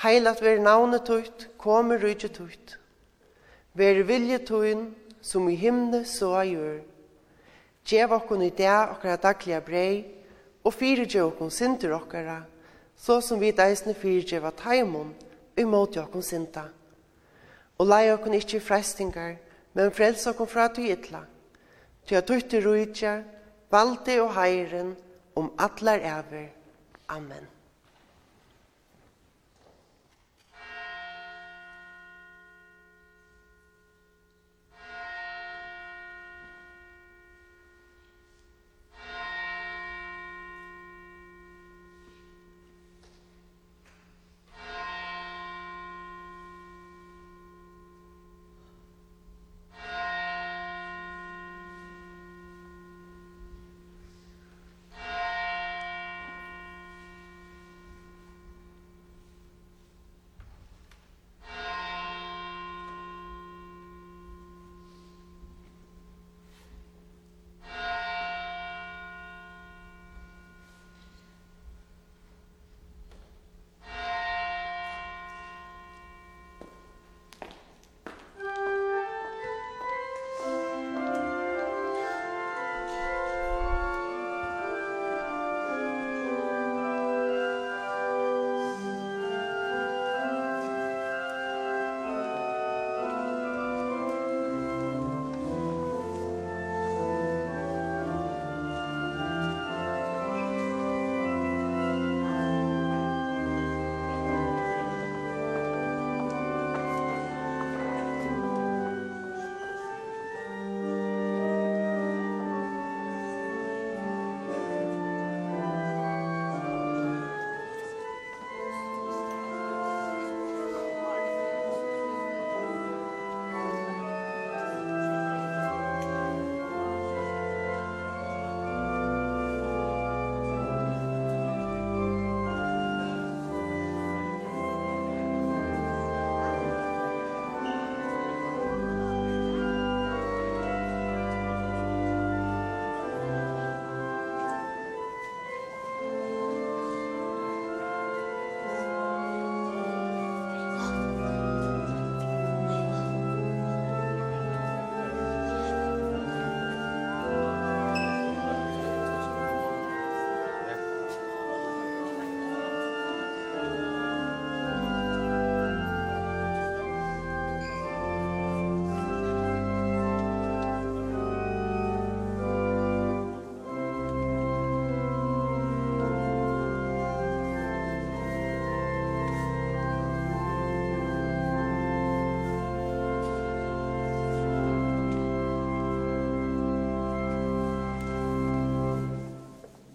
Heilat 0.03 0.41
ver 0.41 0.59
navnet 0.63 1.05
tutt, 1.05 1.47
kommer 1.57 1.99
rydget 1.99 2.37
tutt. 2.37 2.77
Ver 3.73 4.03
vilje 4.07 4.39
tuin, 4.39 4.93
som 5.21 5.49
i 5.49 5.55
himne 5.55 6.05
så 6.05 6.31
a 6.39 6.43
gjør. 6.47 6.77
Gjev 7.87 8.13
okkon 8.15 8.45
i 8.45 8.51
dag 8.55 8.93
okkara 8.95 9.17
dagliga 9.19 9.59
brei, 9.63 10.05
og 10.63 10.75
fyrirgje 10.75 11.23
okkon 11.23 11.51
sinter 11.51 11.95
okkara, 11.95 12.41
så 12.95 13.19
som 13.21 13.39
vi 13.39 13.51
deisne 13.51 13.95
fyrirgjeva 13.95 14.51
taimon, 14.55 15.11
imot 15.57 15.97
okkon 15.97 16.23
sinta. 16.23 16.67
Og 17.79 17.87
lei 17.87 18.11
okkon 18.13 18.37
ikkje 18.37 18.63
frestingar, 18.63 19.35
men 19.73 19.91
frels 19.91 20.23
okkon 20.29 20.47
fra 20.47 20.69
tu 20.71 20.85
ytla. 20.87 21.25
Tu 22.07 22.15
a 22.15 22.23
tutt 22.23 22.55
i 22.55 22.63
rydja, 22.63 23.19
valde 23.71 24.21
og 24.23 24.33
heiren, 24.39 24.95
om 25.35 25.51
atlar 25.59 25.99
ever. 25.99 26.49
Amen. 27.09 27.56